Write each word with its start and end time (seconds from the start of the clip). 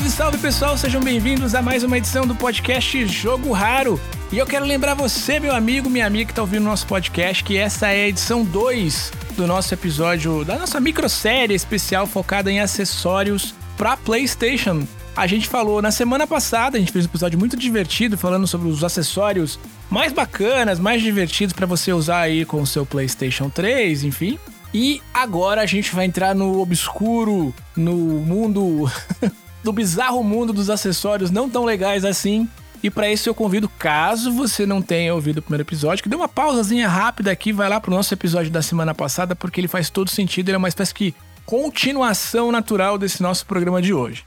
Salve, 0.00 0.10
salve 0.10 0.38
pessoal, 0.38 0.78
sejam 0.78 1.02
bem-vindos 1.02 1.54
a 1.54 1.60
mais 1.60 1.82
uma 1.82 1.98
edição 1.98 2.26
do 2.26 2.34
podcast 2.34 3.06
Jogo 3.06 3.52
Raro. 3.52 4.00
E 4.32 4.38
eu 4.38 4.46
quero 4.46 4.64
lembrar 4.64 4.94
você, 4.94 5.38
meu 5.38 5.54
amigo, 5.54 5.90
minha 5.90 6.06
amiga 6.06 6.26
que 6.26 6.32
está 6.32 6.40
ouvindo 6.40 6.62
o 6.62 6.68
nosso 6.68 6.86
podcast, 6.86 7.44
que 7.44 7.58
essa 7.58 7.88
é 7.88 8.04
a 8.04 8.08
edição 8.08 8.42
2 8.42 9.12
do 9.36 9.46
nosso 9.46 9.74
episódio, 9.74 10.42
da 10.44 10.56
nossa 10.56 10.80
microsérie 10.80 11.54
especial 11.54 12.06
focada 12.06 12.50
em 12.50 12.60
acessórios 12.60 13.54
para 13.76 13.96
PlayStation. 13.96 14.86
A 15.14 15.26
gente 15.26 15.48
falou 15.48 15.82
na 15.82 15.90
semana 15.90 16.26
passada, 16.26 16.78
a 16.78 16.80
gente 16.80 16.92
fez 16.92 17.04
um 17.04 17.08
episódio 17.08 17.38
muito 17.38 17.56
divertido 17.56 18.16
falando 18.16 18.46
sobre 18.46 18.68
os 18.68 18.82
acessórios 18.82 19.58
mais 19.90 20.12
bacanas, 20.12 20.78
mais 20.78 21.02
divertidos 21.02 21.52
para 21.52 21.66
você 21.66 21.92
usar 21.92 22.20
aí 22.20 22.46
com 22.46 22.62
o 22.62 22.66
seu 22.66 22.86
PlayStation 22.86 23.50
3, 23.50 24.04
enfim. 24.04 24.38
E 24.72 25.02
agora 25.12 25.60
a 25.60 25.66
gente 25.66 25.94
vai 25.94 26.06
entrar 26.06 26.34
no 26.34 26.60
obscuro, 26.60 27.52
no 27.76 27.94
mundo 27.96 28.90
do 29.62 29.72
bizarro 29.72 30.22
mundo 30.22 30.52
dos 30.52 30.70
acessórios 30.70 31.30
não 31.30 31.48
tão 31.48 31.64
legais 31.64 32.04
assim. 32.04 32.48
E 32.82 32.88
para 32.88 33.10
isso 33.10 33.28
eu 33.28 33.34
convido, 33.34 33.68
caso 33.68 34.32
você 34.32 34.64
não 34.64 34.80
tenha 34.80 35.14
ouvido 35.14 35.38
o 35.38 35.42
primeiro 35.42 35.62
episódio, 35.62 36.02
que 36.02 36.08
dê 36.08 36.16
uma 36.16 36.28
pausazinha 36.28 36.88
rápida 36.88 37.30
aqui, 37.30 37.52
vai 37.52 37.68
lá 37.68 37.78
pro 37.78 37.90
nosso 37.90 38.14
episódio 38.14 38.50
da 38.50 38.62
semana 38.62 38.94
passada, 38.94 39.36
porque 39.36 39.60
ele 39.60 39.68
faz 39.68 39.90
todo 39.90 40.08
sentido, 40.08 40.48
ele 40.48 40.56
é 40.56 40.58
uma 40.58 40.68
espécie 40.68 40.94
de 40.94 41.14
continuação 41.44 42.50
natural 42.50 42.96
desse 42.96 43.22
nosso 43.22 43.44
programa 43.44 43.82
de 43.82 43.92
hoje. 43.92 44.24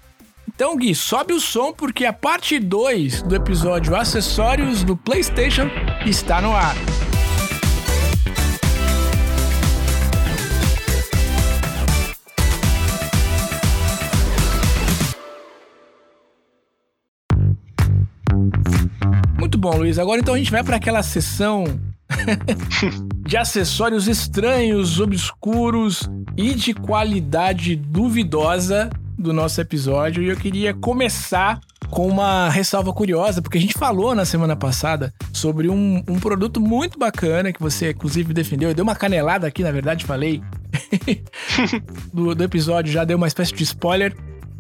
Então, 0.48 0.78
Gui, 0.78 0.94
sobe 0.94 1.34
o 1.34 1.40
som 1.40 1.74
porque 1.74 2.06
a 2.06 2.14
parte 2.14 2.60
2 2.60 3.24
do 3.24 3.36
episódio 3.36 3.96
Acessórios 3.96 4.84
do 4.84 4.96
PlayStation 4.96 5.70
está 6.06 6.42
no 6.42 6.54
ar. 6.54 6.76
Bom, 19.64 19.78
Luiz. 19.78 19.98
Agora 19.98 20.20
então 20.20 20.34
a 20.34 20.38
gente 20.38 20.52
vai 20.52 20.62
para 20.62 20.76
aquela 20.76 21.02
sessão 21.02 21.64
de 23.26 23.38
acessórios 23.38 24.10
estranhos, 24.10 25.00
obscuros 25.00 26.10
e 26.36 26.54
de 26.54 26.74
qualidade 26.74 27.74
duvidosa 27.74 28.90
do 29.18 29.32
nosso 29.32 29.62
episódio. 29.62 30.22
E 30.22 30.28
eu 30.28 30.36
queria 30.36 30.74
começar 30.74 31.62
com 31.90 32.06
uma 32.06 32.50
ressalva 32.50 32.92
curiosa, 32.92 33.42
porque 33.42 33.58
a 33.58 33.62
gente 33.62 33.78
falou 33.78 34.14
na 34.14 34.26
semana 34.26 34.54
passada 34.54 35.14
sobre 35.32 35.70
um, 35.70 36.04
um 36.10 36.20
produto 36.20 36.60
muito 36.60 37.00
bacana 37.00 37.54
que 37.54 37.62
você, 37.62 37.92
inclusive, 37.92 38.34
defendeu. 38.34 38.68
Eu 38.68 38.76
dei 38.76 38.84
uma 38.84 38.96
canelada 38.96 39.48
aqui, 39.48 39.64
na 39.64 39.72
verdade, 39.72 40.04
falei. 40.04 40.42
do, 42.14 42.36
do 42.36 42.44
episódio 42.44 42.92
já 42.92 43.06
deu 43.06 43.16
uma 43.16 43.28
espécie 43.28 43.54
de 43.54 43.64
spoiler 43.64 44.14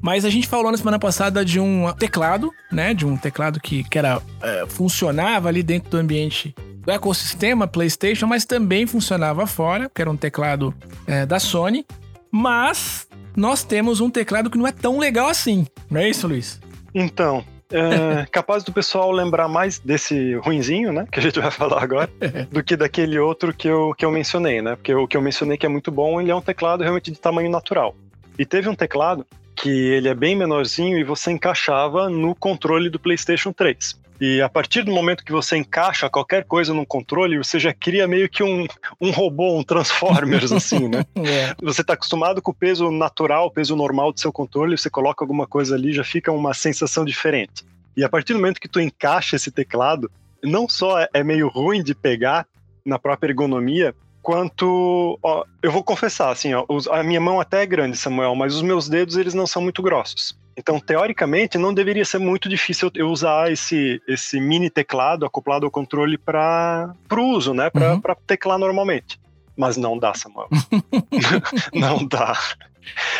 mas 0.03 0.25
a 0.25 0.29
gente 0.29 0.49
falou 0.49 0.69
na 0.69 0.77
semana 0.77 0.99
passada 0.99 1.45
de 1.45 1.61
um 1.61 1.89
teclado, 1.93 2.53
né? 2.69 2.93
De 2.93 3.05
um 3.05 3.15
teclado 3.15 3.61
que, 3.61 3.85
que 3.85 3.97
era, 3.97 4.21
é, 4.41 4.65
funcionava 4.67 5.47
ali 5.47 5.63
dentro 5.63 5.89
do 5.89 5.95
ambiente 5.95 6.53
do 6.79 6.91
ecossistema 6.91 7.65
PlayStation, 7.67 8.27
mas 8.27 8.43
também 8.43 8.85
funcionava 8.85 9.47
fora, 9.47 9.89
que 9.89 10.01
era 10.01 10.11
um 10.11 10.17
teclado 10.17 10.75
é, 11.07 11.25
da 11.25 11.39
Sony. 11.39 11.85
Mas 12.29 13.07
nós 13.33 13.63
temos 13.63 14.01
um 14.01 14.09
teclado 14.09 14.49
que 14.49 14.57
não 14.57 14.67
é 14.67 14.73
tão 14.73 14.99
legal 14.99 15.29
assim, 15.29 15.65
não 15.89 16.01
é 16.01 16.09
isso, 16.09 16.27
Luiz? 16.27 16.59
Então, 16.93 17.41
é 17.71 18.25
capaz 18.29 18.61
do 18.61 18.73
pessoal 18.73 19.09
lembrar 19.09 19.47
mais 19.47 19.79
desse 19.79 20.35
ruinzinho, 20.35 20.91
né? 20.91 21.07
Que 21.09 21.21
a 21.21 21.23
gente 21.23 21.39
vai 21.39 21.49
falar 21.49 21.81
agora, 21.81 22.09
do 22.51 22.61
que 22.61 22.75
daquele 22.75 23.17
outro 23.17 23.53
que 23.53 23.69
eu, 23.69 23.95
que 23.97 24.03
eu 24.03 24.11
mencionei, 24.11 24.61
né? 24.61 24.75
Porque 24.75 24.93
o 24.93 25.07
que 25.07 25.15
eu 25.15 25.21
mencionei 25.21 25.57
que 25.57 25.65
é 25.65 25.69
muito 25.69 25.89
bom, 25.89 26.19
ele 26.19 26.29
é 26.29 26.35
um 26.35 26.41
teclado 26.41 26.81
realmente 26.81 27.09
de 27.09 27.17
tamanho 27.21 27.49
natural. 27.49 27.95
E 28.37 28.45
teve 28.45 28.67
um 28.67 28.75
teclado 28.75 29.25
que 29.55 29.69
ele 29.69 30.07
é 30.07 30.15
bem 30.15 30.35
menorzinho 30.35 30.97
e 30.97 31.03
você 31.03 31.31
encaixava 31.31 32.09
no 32.09 32.35
controle 32.35 32.89
do 32.89 32.99
PlayStation 32.99 33.51
3. 33.51 34.03
E 34.21 34.41
a 34.41 34.47
partir 34.47 34.83
do 34.83 34.91
momento 34.91 35.23
que 35.23 35.31
você 35.31 35.57
encaixa 35.57 36.09
qualquer 36.09 36.45
coisa 36.45 36.73
no 36.73 36.85
controle, 36.85 37.37
você 37.37 37.59
já 37.59 37.73
cria 37.73 38.07
meio 38.07 38.29
que 38.29 38.43
um, 38.43 38.65
um 39.01 39.11
robô, 39.11 39.57
um 39.57 39.63
Transformers, 39.63 40.51
assim, 40.53 40.87
né? 40.87 41.03
é. 41.15 41.55
Você 41.61 41.81
está 41.81 41.93
acostumado 41.93 42.41
com 42.41 42.51
o 42.51 42.53
peso 42.53 42.89
natural, 42.91 43.47
o 43.47 43.51
peso 43.51 43.75
normal 43.75 44.13
do 44.13 44.19
seu 44.19 44.31
controle, 44.31 44.77
você 44.77 44.89
coloca 44.89 45.23
alguma 45.23 45.45
coisa 45.45 45.75
ali, 45.75 45.91
já 45.91 46.03
fica 46.03 46.31
uma 46.31 46.53
sensação 46.53 47.03
diferente. 47.03 47.65
E 47.97 48.03
a 48.03 48.09
partir 48.09 48.33
do 48.33 48.39
momento 48.39 48.61
que 48.61 48.67
tu 48.67 48.79
encaixa 48.79 49.35
esse 49.35 49.51
teclado, 49.51 50.09
não 50.43 50.69
só 50.69 51.05
é 51.13 51.23
meio 51.23 51.47
ruim 51.47 51.83
de 51.83 51.93
pegar 51.93 52.47
na 52.85 52.97
própria 52.97 53.31
ergonomia, 53.31 53.95
quanto. 54.23 55.19
Ó, 55.21 55.43
eu 55.61 55.71
vou 55.71 55.83
confessar, 55.83 56.31
assim, 56.31 56.53
ó, 56.53 56.65
a 56.89 57.03
minha 57.03 57.21
mão 57.21 57.39
até 57.39 57.61
é 57.61 57.65
grande, 57.65 57.97
Samuel, 57.97 58.33
mas 58.33 58.55
os 58.55 58.61
meus 58.61 58.89
dedos 58.89 59.17
eles 59.17 59.33
não 59.33 59.45
são 59.45 59.61
muito 59.61 59.83
grossos. 59.83 60.35
Então, 60.55 60.79
teoricamente, 60.79 61.57
não 61.57 61.73
deveria 61.73 62.05
ser 62.05 62.19
muito 62.19 62.47
difícil 62.47 62.89
eu 62.95 63.09
usar 63.09 63.51
esse, 63.51 64.01
esse 64.07 64.39
mini 64.39 64.69
teclado 64.69 65.25
acoplado 65.25 65.65
ao 65.65 65.71
controle 65.71 66.17
para 66.17 66.95
o 67.11 67.21
uso, 67.21 67.53
né? 67.53 67.69
Para 67.69 67.93
uhum. 67.93 68.01
teclar 68.25 68.57
normalmente. 68.57 69.19
Mas 69.57 69.77
não 69.77 69.97
dá, 69.97 70.13
Samuel. 70.13 70.47
não 71.73 72.05
dá. 72.05 72.37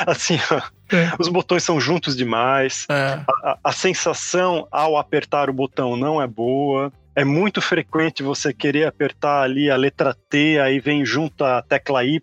Assim, 0.06 0.38
ó, 0.52 0.62
é. 0.96 1.12
os 1.18 1.28
botões 1.28 1.64
são 1.64 1.80
juntos 1.80 2.16
demais. 2.16 2.86
É. 2.90 3.20
A, 3.44 3.58
a, 3.64 3.72
sensação 3.72 4.68
ao 4.72 4.98
apertar 4.98 5.50
o 5.50 5.54
botão 5.54 5.98
não 5.98 6.22
é 6.22 6.28
boa 6.28 6.92
é 7.16 7.24
muito 7.24 7.62
frequente 7.62 8.24
você 8.24 8.54
querer 8.54 8.88
apertar 8.88 9.44
ali 9.44 9.70
a 9.70 9.76
letra 9.76 10.16
T, 10.30 10.60
aí 10.60 10.80
vem 10.80 11.06
junto 11.06 11.44
a 11.44 11.62
tecla 11.62 12.04
Y, 12.04 12.20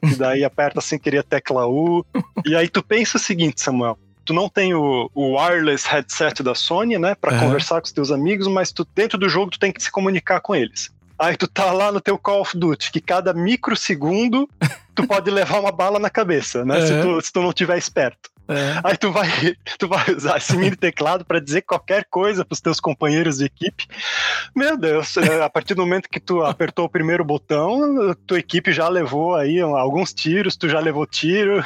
que 0.00 0.16
daí 0.16 0.44
aperta 0.44 0.80
sem 0.80 0.98
querer 0.98 1.18
a 1.18 1.22
tecla 1.22 1.66
U. 1.66 2.04
e 2.44 2.54
aí 2.54 2.68
tu 2.68 2.82
pensa 2.82 3.16
o 3.16 3.20
seguinte, 3.20 3.60
Samuel. 3.60 3.98
Tu 4.24 4.32
não 4.32 4.48
tem 4.48 4.72
o, 4.72 5.10
o 5.14 5.38
wireless 5.38 5.86
headset 5.86 6.42
da 6.42 6.54
Sony, 6.54 6.98
né, 6.98 7.14
para 7.14 7.38
conversar 7.38 7.80
com 7.80 7.86
os 7.86 7.92
teus 7.92 8.10
amigos, 8.10 8.48
mas 8.48 8.72
tu 8.72 8.86
dentro 8.94 9.18
do 9.18 9.28
jogo 9.28 9.50
tu 9.50 9.58
tem 9.58 9.70
que 9.70 9.82
se 9.82 9.90
comunicar 9.90 10.40
com 10.40 10.54
eles. 10.54 10.90
Aí 11.18 11.36
tu 11.36 11.46
tá 11.46 11.70
lá 11.72 11.92
no 11.92 12.00
teu 12.00 12.18
Call 12.18 12.40
of 12.40 12.56
Duty, 12.56 12.90
que 12.90 13.00
cada 13.00 13.32
microsegundo 13.32 14.48
tu 14.94 15.06
pode 15.06 15.30
levar 15.30 15.60
uma 15.60 15.70
bala 15.70 15.98
na 15.98 16.10
cabeça, 16.10 16.64
né? 16.64 16.86
Se, 16.86 17.02
tu, 17.02 17.20
se 17.20 17.32
tu 17.32 17.40
não 17.40 17.52
tiver 17.52 17.78
esperto. 17.78 18.30
É. 18.48 18.80
Aí 18.82 18.96
tu 18.96 19.10
vai, 19.10 19.28
tu 19.78 19.88
vai 19.88 20.14
usar 20.14 20.36
esse 20.36 20.56
mini 20.56 20.76
teclado 20.76 21.24
para 21.24 21.40
dizer 21.40 21.62
qualquer 21.62 22.04
coisa 22.10 22.44
para 22.44 22.54
os 22.54 22.60
teus 22.60 22.80
companheiros 22.80 23.38
de 23.38 23.46
equipe. 23.46 23.86
Meu 24.54 24.76
Deus, 24.76 25.16
é, 25.16 25.42
a 25.42 25.48
partir 25.48 25.74
do 25.74 25.82
momento 25.82 26.08
que 26.08 26.20
tu 26.20 26.42
apertou 26.42 26.84
o 26.84 26.88
primeiro 26.88 27.24
botão, 27.24 28.14
tua 28.26 28.38
equipe 28.38 28.72
já 28.72 28.88
levou 28.88 29.34
aí 29.34 29.60
alguns 29.60 30.12
tiros, 30.12 30.56
tu 30.56 30.68
já 30.68 30.80
levou 30.80 31.06
tiro. 31.06 31.64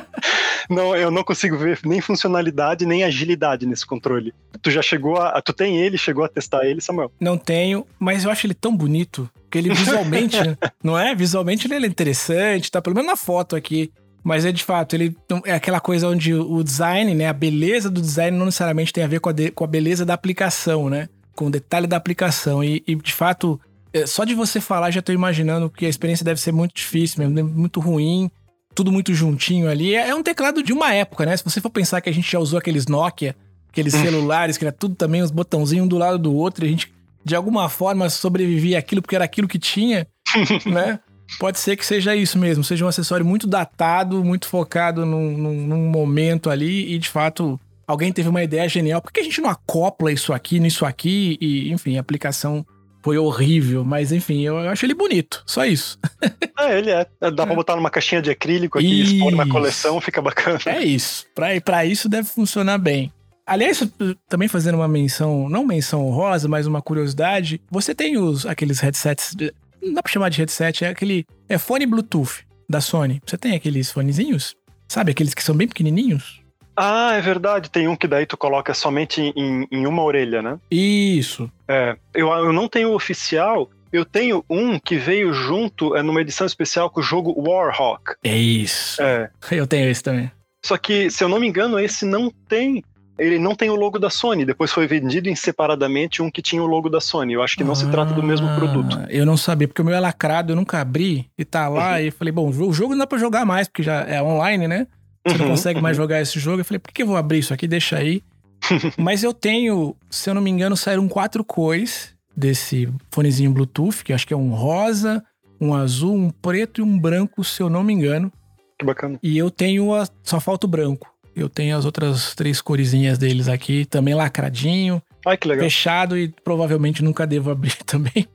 não, 0.68 0.94
eu 0.94 1.10
não 1.10 1.24
consigo 1.24 1.56
ver 1.56 1.80
nem 1.84 2.00
funcionalidade 2.00 2.86
nem 2.86 3.04
agilidade 3.04 3.66
nesse 3.66 3.86
controle. 3.86 4.34
Tu 4.60 4.70
já 4.70 4.82
chegou 4.82 5.16
a, 5.16 5.40
tu 5.40 5.52
tem 5.52 5.78
ele, 5.78 5.96
chegou 5.96 6.24
a 6.24 6.28
testar 6.28 6.64
ele, 6.64 6.80
Samuel? 6.80 7.12
Não 7.20 7.38
tenho, 7.38 7.86
mas 7.98 8.24
eu 8.24 8.30
acho 8.30 8.46
ele 8.46 8.54
tão 8.54 8.76
bonito 8.76 9.30
que 9.50 9.58
ele 9.58 9.72
visualmente, 9.72 10.36
não 10.82 10.98
é? 10.98 11.14
Visualmente 11.14 11.66
ele 11.66 11.86
é 11.86 11.88
interessante, 11.88 12.70
tá 12.70 12.80
pelo 12.82 12.94
menos 12.94 13.10
na 13.10 13.16
foto 13.16 13.56
aqui. 13.56 13.92
Mas 14.22 14.44
é 14.44 14.52
de 14.52 14.62
fato, 14.62 14.94
ele 14.94 15.16
é 15.46 15.54
aquela 15.54 15.80
coisa 15.80 16.08
onde 16.08 16.34
o 16.34 16.62
design, 16.62 17.14
né, 17.14 17.28
a 17.28 17.32
beleza 17.32 17.88
do 17.88 18.00
design 18.00 18.36
não 18.36 18.46
necessariamente 18.46 18.92
tem 18.92 19.02
a 19.02 19.06
ver 19.06 19.20
com 19.20 19.30
a, 19.30 19.32
de, 19.32 19.50
com 19.50 19.64
a 19.64 19.66
beleza 19.66 20.04
da 20.04 20.14
aplicação, 20.14 20.90
né? 20.90 21.08
Com 21.34 21.46
o 21.46 21.50
detalhe 21.50 21.86
da 21.86 21.96
aplicação. 21.96 22.62
E, 22.62 22.82
e, 22.86 22.94
de 22.94 23.14
fato, 23.14 23.58
é, 23.92 24.06
só 24.06 24.24
de 24.24 24.34
você 24.34 24.60
falar, 24.60 24.90
já 24.90 25.00
tô 25.00 25.12
imaginando 25.12 25.70
que 25.70 25.86
a 25.86 25.88
experiência 25.88 26.24
deve 26.24 26.40
ser 26.40 26.52
muito 26.52 26.74
difícil 26.74 27.18
mesmo, 27.18 27.34
né, 27.34 27.42
muito 27.42 27.80
ruim, 27.80 28.30
tudo 28.74 28.92
muito 28.92 29.14
juntinho 29.14 29.68
ali. 29.68 29.94
É, 29.94 30.10
é 30.10 30.14
um 30.14 30.22
teclado 30.22 30.62
de 30.62 30.72
uma 30.72 30.92
época, 30.92 31.24
né? 31.24 31.36
Se 31.36 31.44
você 31.44 31.60
for 31.60 31.70
pensar 31.70 32.00
que 32.00 32.10
a 32.10 32.14
gente 32.14 32.30
já 32.30 32.38
usou 32.38 32.58
aqueles 32.58 32.86
Nokia, 32.86 33.34
aqueles 33.70 33.94
hum. 33.94 34.02
celulares, 34.02 34.58
que 34.58 34.64
era 34.64 34.72
tudo 34.72 34.94
também 34.94 35.22
os 35.22 35.30
botãozinhos 35.30 35.86
um 35.86 35.88
do 35.88 35.98
lado 35.98 36.18
do 36.18 36.34
outro, 36.34 36.64
e 36.64 36.68
a 36.68 36.70
gente 36.70 36.92
de 37.24 37.34
alguma 37.34 37.68
forma 37.68 38.08
sobrevivia 38.08 38.78
aquilo 38.78 39.02
porque 39.02 39.14
era 39.14 39.24
aquilo 39.24 39.48
que 39.48 39.58
tinha, 39.58 40.06
né? 40.66 41.00
Pode 41.38 41.58
ser 41.58 41.76
que 41.76 41.86
seja 41.86 42.14
isso 42.14 42.38
mesmo, 42.38 42.64
seja 42.64 42.84
um 42.84 42.88
acessório 42.88 43.24
muito 43.24 43.46
datado, 43.46 44.24
muito 44.24 44.46
focado 44.46 45.06
num, 45.06 45.36
num, 45.36 45.54
num 45.66 45.88
momento 45.88 46.50
ali 46.50 46.92
e 46.92 46.98
de 46.98 47.08
fato 47.08 47.58
alguém 47.86 48.12
teve 48.12 48.28
uma 48.28 48.42
ideia 48.42 48.68
genial. 48.68 49.00
Por 49.00 49.12
que 49.12 49.20
a 49.20 49.24
gente 49.24 49.40
não 49.40 49.50
acopla 49.50 50.12
isso 50.12 50.32
aqui 50.32 50.60
nisso 50.60 50.84
aqui? 50.84 51.36
E, 51.40 51.72
enfim, 51.72 51.96
a 51.96 52.00
aplicação 52.00 52.64
foi 53.02 53.16
horrível, 53.18 53.84
mas 53.84 54.12
enfim, 54.12 54.42
eu, 54.42 54.58
acho 54.58 54.84
ele 54.84 54.94
bonito, 54.94 55.42
só 55.46 55.64
isso. 55.64 55.98
é, 56.58 56.78
ele 56.78 56.90
é. 56.90 57.06
Dá 57.30 57.46
pra 57.46 57.54
botar 57.54 57.76
numa 57.76 57.90
caixinha 57.90 58.20
de 58.20 58.30
acrílico 58.30 58.78
aqui 58.78 58.86
e 58.86 59.02
expor 59.02 59.32
na 59.32 59.48
coleção, 59.48 60.00
fica 60.00 60.20
bacana. 60.20 60.58
É 60.66 60.82
isso. 60.82 61.26
Pra, 61.34 61.48
pra 61.60 61.84
isso 61.84 62.08
deve 62.08 62.28
funcionar 62.28 62.78
bem. 62.78 63.12
Aliás, 63.46 63.82
também 64.28 64.46
fazendo 64.46 64.76
uma 64.76 64.86
menção, 64.86 65.48
não 65.48 65.66
menção 65.66 66.06
honrosa, 66.06 66.46
mas 66.46 66.66
uma 66.66 66.80
curiosidade, 66.80 67.60
você 67.68 67.94
tem 67.94 68.16
os 68.16 68.46
aqueles 68.46 68.78
headsets 68.78 69.34
não 69.82 69.94
dá 69.94 70.02
pra 70.02 70.12
chamar 70.12 70.28
de 70.28 70.38
headset, 70.38 70.84
é 70.84 70.88
aquele. 70.88 71.26
É 71.48 71.58
fone 71.58 71.86
Bluetooth 71.86 72.46
da 72.68 72.80
Sony. 72.80 73.20
Você 73.26 73.36
tem 73.36 73.54
aqueles 73.54 73.90
fonezinhos? 73.90 74.56
Sabe, 74.88 75.12
aqueles 75.12 75.34
que 75.34 75.42
são 75.42 75.56
bem 75.56 75.68
pequenininhos? 75.68 76.40
Ah, 76.76 77.14
é 77.14 77.20
verdade. 77.20 77.70
Tem 77.70 77.88
um 77.88 77.96
que 77.96 78.08
daí 78.08 78.26
tu 78.26 78.36
coloca 78.36 78.72
somente 78.74 79.20
em, 79.36 79.66
em 79.70 79.86
uma 79.86 80.02
orelha, 80.02 80.40
né? 80.40 80.58
Isso. 80.70 81.50
É. 81.68 81.96
Eu, 82.14 82.28
eu 82.28 82.52
não 82.52 82.68
tenho 82.68 82.92
oficial, 82.92 83.70
eu 83.92 84.04
tenho 84.04 84.44
um 84.48 84.78
que 84.78 84.96
veio 84.96 85.32
junto 85.32 85.96
é, 85.96 86.02
numa 86.02 86.20
edição 86.20 86.46
especial 86.46 86.88
com 86.88 87.00
o 87.00 87.02
jogo 87.02 87.34
Warhawk. 87.36 88.14
É 88.24 88.36
isso. 88.36 89.02
É. 89.02 89.30
Eu 89.50 89.66
tenho 89.66 89.90
esse 89.90 90.02
também. 90.02 90.30
Só 90.64 90.76
que, 90.76 91.10
se 91.10 91.24
eu 91.24 91.28
não 91.28 91.40
me 91.40 91.48
engano, 91.48 91.78
esse 91.78 92.04
não 92.04 92.30
tem 92.48 92.84
ele 93.18 93.38
não 93.38 93.54
tem 93.54 93.68
o 93.70 93.74
logo 93.74 93.98
da 93.98 94.08
Sony. 94.08 94.44
Depois 94.44 94.72
foi 94.72 94.86
vendido 94.86 95.28
em 95.28 95.34
separadamente 95.34 96.22
um 96.22 96.30
que 96.30 96.40
tinha 96.40 96.62
o 96.62 96.66
logo 96.66 96.88
da 96.88 97.00
Sony. 97.00 97.34
Eu 97.34 97.42
acho 97.42 97.56
que 97.56 97.64
não 97.64 97.72
ah, 97.72 97.76
se 97.76 97.90
trata 97.90 98.14
do 98.14 98.22
mesmo 98.22 98.48
produto. 98.54 98.98
Eu 99.08 99.26
não 99.26 99.36
sabia, 99.36 99.68
porque 99.68 99.82
o 99.82 99.84
meu 99.84 99.94
é 99.94 100.00
lacrado, 100.00 100.52
eu 100.52 100.56
nunca 100.56 100.80
abri 100.80 101.28
e 101.36 101.44
tá 101.44 101.68
lá. 101.68 101.92
Uhum. 101.92 101.98
E 102.00 102.10
falei, 102.10 102.32
bom, 102.32 102.48
o 102.48 102.72
jogo 102.72 102.92
não 102.92 102.98
dá 102.98 103.06
pra 103.06 103.18
jogar 103.18 103.44
mais, 103.44 103.68
porque 103.68 103.82
já 103.82 104.00
é 104.02 104.22
online, 104.22 104.66
né? 104.66 104.86
Você 105.26 105.34
uhum, 105.34 105.42
não 105.42 105.50
consegue 105.50 105.80
mais 105.80 105.98
uhum. 105.98 106.04
jogar 106.04 106.20
esse 106.20 106.38
jogo. 106.38 106.60
Eu 106.60 106.64
falei, 106.64 106.78
por 106.78 106.92
que 106.92 107.02
eu 107.02 107.06
vou 107.06 107.16
abrir 107.16 107.40
isso 107.40 107.52
aqui? 107.52 107.68
Deixa 107.68 107.98
aí. 107.98 108.22
Mas 108.96 109.22
eu 109.22 109.34
tenho, 109.34 109.94
se 110.10 110.30
eu 110.30 110.34
não 110.34 110.42
me 110.42 110.50
engano, 110.50 110.76
saíram 110.76 111.08
quatro 111.08 111.44
cores 111.44 112.14
desse 112.36 112.88
fonezinho 113.10 113.52
Bluetooth, 113.52 114.02
que 114.02 114.12
acho 114.12 114.26
que 114.26 114.32
é 114.32 114.36
um 114.36 114.50
rosa, 114.50 115.22
um 115.60 115.74
azul, 115.74 116.14
um 116.14 116.30
preto 116.30 116.80
e 116.80 116.84
um 116.84 116.98
branco, 116.98 117.44
se 117.44 117.62
eu 117.62 117.68
não 117.68 117.84
me 117.84 117.92
engano. 117.92 118.32
Que 118.78 118.86
bacana. 118.86 119.18
E 119.22 119.36
eu 119.36 119.50
tenho 119.50 119.94
a, 119.94 120.08
só 120.22 120.40
falta 120.40 120.66
o 120.66 120.70
branco. 120.70 121.09
Eu 121.34 121.48
tenho 121.48 121.76
as 121.76 121.84
outras 121.84 122.34
três 122.34 122.60
coresinhas 122.60 123.18
deles 123.18 123.48
aqui, 123.48 123.84
também 123.84 124.14
lacradinho. 124.14 125.02
Ai, 125.26 125.36
que 125.36 125.46
legal. 125.46 125.64
Fechado 125.64 126.18
e 126.18 126.28
provavelmente 126.44 127.02
nunca 127.02 127.26
devo 127.26 127.50
abrir 127.50 127.76
também. 127.84 128.26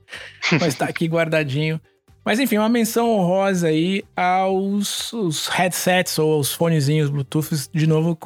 mas 0.60 0.76
tá 0.76 0.86
aqui 0.86 1.08
guardadinho. 1.08 1.80
Mas 2.24 2.40
enfim, 2.40 2.58
uma 2.58 2.70
menção 2.70 3.12
honrosa 3.12 3.68
aí 3.68 4.04
aos 4.16 5.48
headsets 5.52 6.18
ou 6.18 6.34
aos 6.34 6.52
fonezinhos 6.52 7.10
Bluetooth. 7.12 7.70
De 7.72 7.86
novo, 7.86 8.18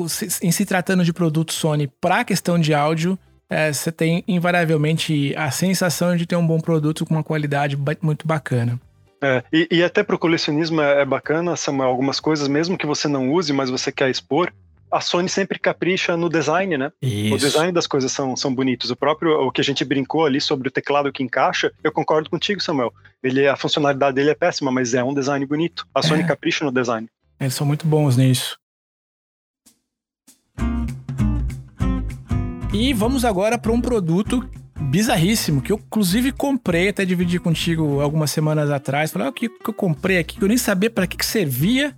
em 0.41 0.51
se 0.51 0.65
tratando 0.65 1.03
de 1.03 1.11
produto 1.11 1.51
Sony 1.51 1.91
para 1.99 2.23
questão 2.23 2.57
de 2.57 2.73
áudio, 2.73 3.19
é, 3.49 3.73
você 3.73 3.91
tem 3.91 4.23
invariavelmente 4.25 5.33
a 5.35 5.51
sensação 5.51 6.15
de 6.15 6.25
ter 6.25 6.37
um 6.37 6.47
bom 6.47 6.61
produto 6.61 7.05
com 7.05 7.15
uma 7.15 7.23
qualidade 7.23 7.77
muito 8.01 8.25
bacana. 8.25 8.79
É, 9.21 9.43
e, 9.51 9.67
e 9.71 9.83
até 9.83 10.03
para 10.03 10.15
o 10.15 10.19
colecionismo 10.19 10.81
é, 10.81 11.01
é 11.01 11.05
bacana, 11.05 11.55
Samuel, 11.55 11.89
algumas 11.89 12.19
coisas, 12.19 12.47
mesmo 12.47 12.77
que 12.77 12.85
você 12.85 13.07
não 13.07 13.31
use, 13.31 13.51
mas 13.51 13.69
você 13.69 13.91
quer 13.91 14.09
expor, 14.09 14.51
a 14.91 15.01
Sony 15.01 15.29
sempre 15.29 15.59
capricha 15.59 16.17
no 16.17 16.29
design, 16.29 16.77
né? 16.77 16.91
Isso. 17.01 17.35
O 17.35 17.37
design 17.37 17.71
das 17.71 17.85
coisas 17.85 18.11
são, 18.11 18.35
são 18.35 18.53
bonitos. 18.53 18.89
O 18.89 18.95
próprio, 18.95 19.33
o 19.41 19.51
que 19.51 19.61
a 19.61 19.63
gente 19.63 19.85
brincou 19.85 20.25
ali 20.25 20.41
sobre 20.41 20.67
o 20.67 20.71
teclado 20.71 21.11
que 21.11 21.21
encaixa, 21.21 21.71
eu 21.83 21.91
concordo 21.91 22.29
contigo, 22.29 22.61
Samuel. 22.61 22.93
Ele, 23.21 23.47
a 23.47 23.55
funcionalidade 23.55 24.15
dele 24.15 24.31
é 24.31 24.35
péssima, 24.35 24.71
mas 24.71 24.93
é 24.93 25.03
um 25.03 25.13
design 25.13 25.45
bonito. 25.45 25.87
A 25.93 26.01
Sony 26.01 26.23
é. 26.23 26.25
capricha 26.25 26.65
no 26.65 26.71
design. 26.71 27.07
Eles 27.39 27.53
são 27.53 27.67
muito 27.67 27.85
bons 27.85 28.17
nisso. 28.17 28.57
E 32.73 32.93
vamos 32.93 33.25
agora 33.25 33.57
para 33.57 33.71
um 33.71 33.81
produto 33.81 34.47
bizarríssimo, 34.89 35.61
que 35.61 35.71
eu 35.71 35.77
inclusive 35.77 36.31
comprei, 36.31 36.89
até 36.89 37.05
dividi 37.05 37.39
contigo 37.39 38.01
algumas 38.01 38.31
semanas 38.31 38.71
atrás. 38.71 39.11
Falei, 39.11 39.27
ah, 39.27 39.31
o 39.31 39.33
que, 39.33 39.47
que 39.47 39.69
eu 39.69 39.73
comprei 39.73 40.17
aqui? 40.17 40.41
Eu 40.41 40.47
nem 40.47 40.57
sabia 40.57 40.89
para 40.89 41.05
que, 41.05 41.15
que 41.15 41.25
servia. 41.25 41.95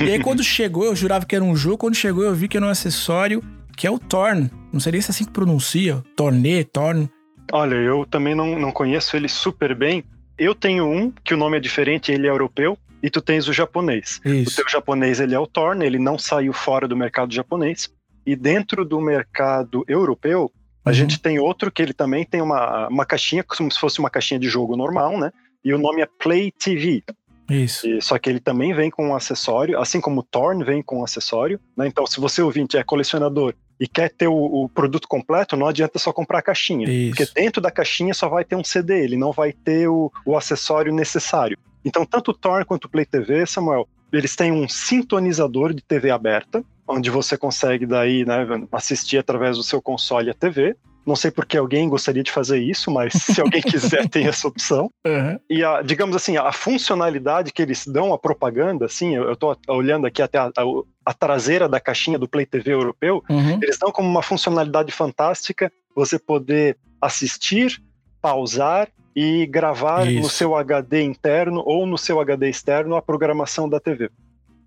e 0.00 0.10
aí 0.10 0.22
quando 0.22 0.42
chegou, 0.44 0.84
eu 0.84 0.96
jurava 0.96 1.26
que 1.26 1.36
era 1.36 1.44
um 1.44 1.54
jogo. 1.54 1.78
Quando 1.78 1.94
chegou, 1.94 2.24
eu 2.24 2.34
vi 2.34 2.48
que 2.48 2.56
era 2.56 2.66
um 2.66 2.70
acessório, 2.70 3.42
que 3.76 3.86
é 3.86 3.90
o 3.90 3.98
Torn. 3.98 4.50
Não 4.72 4.80
sei 4.80 4.92
nem 4.92 5.00
se 5.00 5.10
é 5.10 5.12
assim 5.12 5.24
que 5.24 5.32
pronuncia. 5.32 6.02
Torne, 6.16 6.64
Torn. 6.64 7.08
Olha, 7.52 7.74
eu 7.74 8.06
também 8.06 8.34
não, 8.34 8.58
não 8.58 8.72
conheço 8.72 9.16
ele 9.16 9.28
super 9.28 9.74
bem. 9.74 10.04
Eu 10.38 10.54
tenho 10.54 10.86
um, 10.86 11.12
que 11.22 11.34
o 11.34 11.36
nome 11.36 11.58
é 11.58 11.60
diferente, 11.60 12.10
ele 12.10 12.26
é 12.26 12.30
europeu, 12.30 12.78
e 13.02 13.10
tu 13.10 13.20
tens 13.20 13.48
o 13.48 13.52
japonês. 13.52 14.20
Isso. 14.24 14.52
O 14.52 14.56
teu 14.56 14.68
japonês, 14.68 15.20
ele 15.20 15.34
é 15.34 15.38
o 15.38 15.46
Torn, 15.46 15.84
ele 15.84 15.98
não 15.98 16.18
saiu 16.18 16.52
fora 16.52 16.88
do 16.88 16.96
mercado 16.96 17.34
japonês. 17.34 17.90
E 18.24 18.36
dentro 18.36 18.84
do 18.84 19.00
mercado 19.00 19.84
europeu, 19.88 20.50
a 20.84 20.88
uhum. 20.90 20.94
gente 20.94 21.20
tem 21.20 21.38
outro 21.38 21.70
que 21.70 21.82
ele 21.82 21.92
também 21.92 22.24
tem 22.24 22.40
uma, 22.40 22.88
uma 22.88 23.04
caixinha, 23.04 23.44
como 23.44 23.70
se 23.70 23.78
fosse 23.78 23.98
uma 23.98 24.10
caixinha 24.10 24.40
de 24.40 24.48
jogo 24.48 24.76
normal, 24.76 25.18
né? 25.18 25.30
E 25.64 25.74
o 25.74 25.78
nome 25.78 26.00
é 26.00 26.06
Play 26.06 26.50
TV. 26.50 27.02
Isso. 27.50 27.86
E, 27.86 28.00
só 28.00 28.18
que 28.18 28.30
ele 28.30 28.40
também 28.40 28.72
vem 28.72 28.90
com 28.90 29.08
um 29.08 29.14
acessório, 29.14 29.78
assim 29.78 30.00
como 30.00 30.20
o 30.20 30.22
Torn 30.22 30.64
vem 30.64 30.82
com 30.82 31.00
um 31.00 31.04
acessório. 31.04 31.60
Né? 31.76 31.88
Então, 31.88 32.06
se 32.06 32.20
você 32.20 32.40
ouvinte 32.40 32.76
é 32.76 32.84
colecionador 32.84 33.54
e 33.78 33.88
quer 33.88 34.10
ter 34.10 34.28
o, 34.28 34.34
o, 34.34 34.68
produto 34.68 35.08
completo, 35.08 35.56
não 35.56 35.66
adianta 35.66 35.98
só 35.98 36.12
comprar 36.12 36.38
a 36.38 36.42
caixinha. 36.42 36.88
Isso. 36.88 37.16
Porque 37.16 37.32
dentro 37.34 37.60
da 37.60 37.70
caixinha 37.70 38.14
só 38.14 38.28
vai 38.28 38.44
ter 38.44 38.56
um 38.56 38.64
CD, 38.64 39.02
ele 39.02 39.16
não 39.16 39.32
vai 39.32 39.52
ter 39.52 39.88
o, 39.88 40.12
o 40.24 40.36
acessório 40.36 40.94
necessário. 40.94 41.58
Então, 41.84 42.06
tanto 42.06 42.30
o 42.30 42.34
Torn 42.34 42.64
quanto 42.64 42.84
o 42.84 42.88
Play 42.88 43.04
TV, 43.04 43.44
Samuel, 43.46 43.88
eles 44.12 44.36
têm 44.36 44.52
um 44.52 44.68
sintonizador 44.68 45.72
de 45.72 45.82
TV 45.82 46.10
aberta, 46.10 46.64
onde 46.86 47.10
você 47.10 47.36
consegue 47.36 47.86
daí 47.86 48.24
né, 48.24 48.46
assistir 48.72 49.18
através 49.18 49.56
do 49.56 49.62
seu 49.62 49.80
console 49.80 50.30
a 50.30 50.34
TV. 50.34 50.76
Não 51.06 51.16
sei 51.16 51.30
por 51.30 51.46
que 51.46 51.56
alguém 51.56 51.88
gostaria 51.88 52.22
de 52.22 52.30
fazer 52.30 52.58
isso, 52.58 52.90
mas 52.90 53.14
se 53.14 53.40
alguém 53.40 53.62
quiser, 53.62 54.08
tem 54.08 54.26
essa 54.26 54.46
opção. 54.46 54.90
Uhum. 55.06 55.38
E, 55.48 55.64
a, 55.64 55.82
digamos 55.82 56.14
assim, 56.14 56.36
a 56.36 56.52
funcionalidade 56.52 57.52
que 57.52 57.62
eles 57.62 57.86
dão 57.86 58.12
à 58.12 58.18
propaganda, 58.18 58.84
assim, 58.84 59.16
eu 59.16 59.32
estou 59.32 59.56
olhando 59.68 60.06
aqui 60.06 60.20
até 60.20 60.38
a, 60.38 60.46
a, 60.46 60.62
a, 61.06 61.14
traseira 61.14 61.68
da 61.68 61.80
caixinha 61.80 62.18
do 62.18 62.28
Play 62.28 62.44
TV 62.44 62.72
europeu, 62.72 63.24
uhum. 63.30 63.58
eles 63.62 63.78
dão 63.78 63.90
como 63.90 64.08
uma 64.08 64.22
funcionalidade 64.22 64.92
fantástica 64.92 65.72
você 65.96 66.18
poder 66.18 66.76
assistir, 67.00 67.82
pausar 68.20 68.88
e 69.16 69.46
gravar 69.46 70.06
Isso. 70.06 70.22
no 70.22 70.28
seu 70.28 70.54
HD 70.54 71.02
interno 71.02 71.62
ou 71.64 71.86
no 71.86 71.98
seu 71.98 72.20
HD 72.20 72.48
externo 72.48 72.94
a 72.94 73.02
programação 73.02 73.68
da 73.68 73.80
TV. 73.80 74.10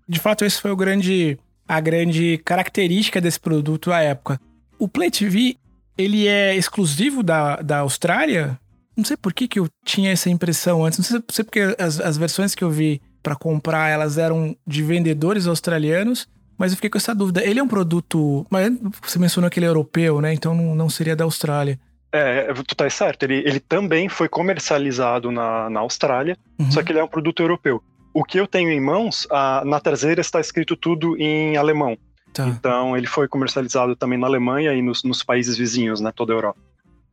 De 0.06 0.20
fato, 0.20 0.44
esse 0.44 0.60
foi 0.60 0.70
o 0.70 0.76
grande 0.76 1.38
a 1.68 1.80
grande 1.80 2.38
característica 2.44 3.20
desse 3.20 3.40
produto 3.40 3.92
à 3.92 4.00
época. 4.00 4.40
O 4.78 4.88
Play 4.88 5.10
TV, 5.10 5.56
ele 5.96 6.26
é 6.26 6.54
exclusivo 6.54 7.22
da, 7.22 7.56
da 7.56 7.78
Austrália? 7.78 8.58
Não 8.96 9.04
sei 9.04 9.16
por 9.16 9.32
que, 9.32 9.48
que 9.48 9.58
eu 9.58 9.68
tinha 9.84 10.12
essa 10.12 10.30
impressão 10.30 10.84
antes. 10.84 10.98
Não 10.98 11.04
sei, 11.04 11.16
não 11.16 11.24
sei 11.30 11.44
porque 11.44 11.74
as, 11.78 12.00
as 12.00 12.16
versões 12.16 12.54
que 12.54 12.62
eu 12.62 12.70
vi 12.70 13.00
para 13.22 13.34
comprar, 13.34 13.88
elas 13.88 14.18
eram 14.18 14.54
de 14.66 14.82
vendedores 14.82 15.46
australianos, 15.46 16.28
mas 16.58 16.72
eu 16.72 16.76
fiquei 16.76 16.90
com 16.90 16.98
essa 16.98 17.14
dúvida. 17.14 17.42
Ele 17.42 17.58
é 17.58 17.62
um 17.62 17.68
produto... 17.68 18.46
Mas 18.50 18.72
você 19.02 19.18
mencionou 19.18 19.50
que 19.50 19.58
ele 19.58 19.66
é 19.66 19.68
europeu, 19.68 20.20
né? 20.20 20.32
Então 20.32 20.54
não, 20.54 20.74
não 20.74 20.90
seria 20.90 21.16
da 21.16 21.24
Austrália. 21.24 21.78
É, 22.12 22.52
tu 22.54 22.76
tá 22.76 22.88
certo. 22.88 23.24
Ele, 23.24 23.42
ele 23.44 23.58
também 23.58 24.08
foi 24.08 24.28
comercializado 24.28 25.32
na, 25.32 25.68
na 25.68 25.80
Austrália, 25.80 26.36
uhum. 26.60 26.70
só 26.70 26.80
que 26.80 26.92
ele 26.92 27.00
é 27.00 27.04
um 27.04 27.08
produto 27.08 27.42
europeu. 27.42 27.82
O 28.14 28.24
que 28.24 28.38
eu 28.38 28.46
tenho 28.46 28.70
em 28.70 28.80
mãos, 28.80 29.26
a, 29.30 29.62
na 29.66 29.80
traseira 29.80 30.20
está 30.20 30.40
escrito 30.40 30.76
tudo 30.76 31.16
em 31.18 31.56
alemão. 31.56 31.98
Tá. 32.32 32.46
Então 32.48 32.96
ele 32.96 33.06
foi 33.06 33.28
comercializado 33.28 33.94
também 33.94 34.18
na 34.18 34.26
Alemanha 34.26 34.72
e 34.72 34.80
nos, 34.80 35.04
nos 35.04 35.22
países 35.22 35.56
vizinhos, 35.56 36.00
né? 36.00 36.12
Toda 36.14 36.32
a 36.32 36.36
Europa. 36.36 36.58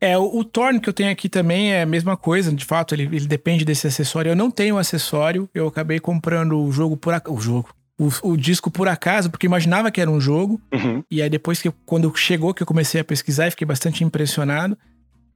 É, 0.02 0.18
o, 0.18 0.40
o 0.40 0.44
Torn 0.44 0.80
que 0.80 0.90
eu 0.90 0.94
tenho 0.94 1.12
aqui 1.12 1.30
também 1.30 1.74
é 1.74 1.84
a 1.84 1.86
mesma 1.86 2.18
coisa, 2.18 2.52
de 2.52 2.66
fato, 2.66 2.96
ele, 2.96 3.04
ele 3.04 3.28
depende 3.28 3.64
desse 3.64 3.86
acessório. 3.86 4.32
Eu 4.32 4.36
não 4.36 4.50
tenho 4.50 4.80
acessório, 4.80 5.48
eu 5.54 5.68
acabei 5.68 6.00
comprando 6.00 6.60
o 6.60 6.72
jogo 6.72 6.98
por 6.98 7.14
o 7.28 7.40
jogo. 7.40 7.70
O, 8.00 8.32
o, 8.32 8.36
disco 8.36 8.72
por 8.72 8.88
acaso, 8.88 9.30
porque 9.30 9.46
imaginava 9.46 9.92
que 9.92 10.02
era 10.02 10.10
um 10.10 10.20
jogo. 10.20 10.60
Uhum. 10.74 11.04
E 11.10 11.22
aí 11.22 11.30
depois 11.30 11.62
que 11.62 11.72
quando 11.86 12.12
chegou 12.16 12.52
que 12.52 12.64
eu 12.64 12.68
comecei 12.68 13.00
a 13.00 13.04
pesquisar, 13.04 13.48
e 13.48 13.52
fiquei 13.52 13.68
bastante 13.68 14.04
impressionado. 14.04 14.76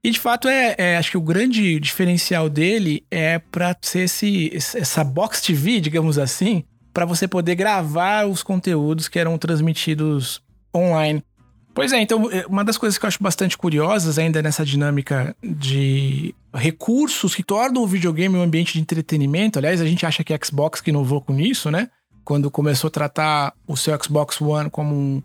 E 0.05 0.11
de 0.11 0.19
fato 0.19 0.47
é, 0.47 0.75
é, 0.77 0.97
acho 0.97 1.09
que 1.09 1.17
o 1.17 1.21
grande 1.21 1.79
diferencial 1.79 2.47
dele 2.47 3.03
é 3.09 3.39
para 3.39 3.75
ser 3.81 4.01
esse, 4.01 4.51
essa 4.55 5.03
box 5.03 5.41
TV, 5.41 5.79
digamos 5.81 6.19
assim, 6.19 6.63
para 6.93 7.05
você 7.05 7.27
poder 7.27 7.55
gravar 7.55 8.27
os 8.27 8.43
conteúdos 8.43 9.07
que 9.07 9.17
eram 9.17 9.35
transmitidos 9.35 10.43
online. 10.75 11.23
Pois 11.73 11.91
é, 11.91 12.01
então 12.01 12.29
é, 12.31 12.45
uma 12.45 12.63
das 12.63 12.77
coisas 12.77 12.99
que 12.99 13.05
eu 13.05 13.07
acho 13.07 13.23
bastante 13.23 13.57
curiosas 13.57 14.19
ainda 14.19 14.43
nessa 14.43 14.63
dinâmica 14.63 15.35
de 15.43 16.35
recursos 16.53 17.33
que 17.33 17.41
tornam 17.41 17.81
o 17.81 17.87
videogame 17.87 18.37
um 18.37 18.43
ambiente 18.43 18.73
de 18.73 18.81
entretenimento. 18.81 19.57
Aliás, 19.57 19.81
a 19.81 19.87
gente 19.87 20.05
acha 20.05 20.23
que 20.23 20.35
a 20.35 20.39
Xbox 20.39 20.81
que 20.81 20.91
inovou 20.91 21.19
com 21.19 21.39
isso, 21.39 21.71
né? 21.71 21.89
Quando 22.23 22.51
começou 22.51 22.89
a 22.89 22.91
tratar 22.91 23.53
o 23.65 23.75
seu 23.75 23.97
Xbox 23.99 24.39
One 24.39 24.69
como 24.69 24.93
um 24.93 25.23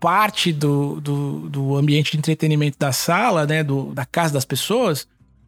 parte 0.00 0.52
do, 0.52 1.00
do, 1.00 1.48
do, 1.48 1.76
ambiente 1.76 2.12
de 2.12 2.18
entretenimento 2.18 2.78
da 2.78 2.92
sala, 2.92 3.46
né, 3.46 3.62
do, 3.62 3.92
da 3.92 4.04
casa 4.04 4.34
das 4.34 4.44
pessoas. 4.44 5.06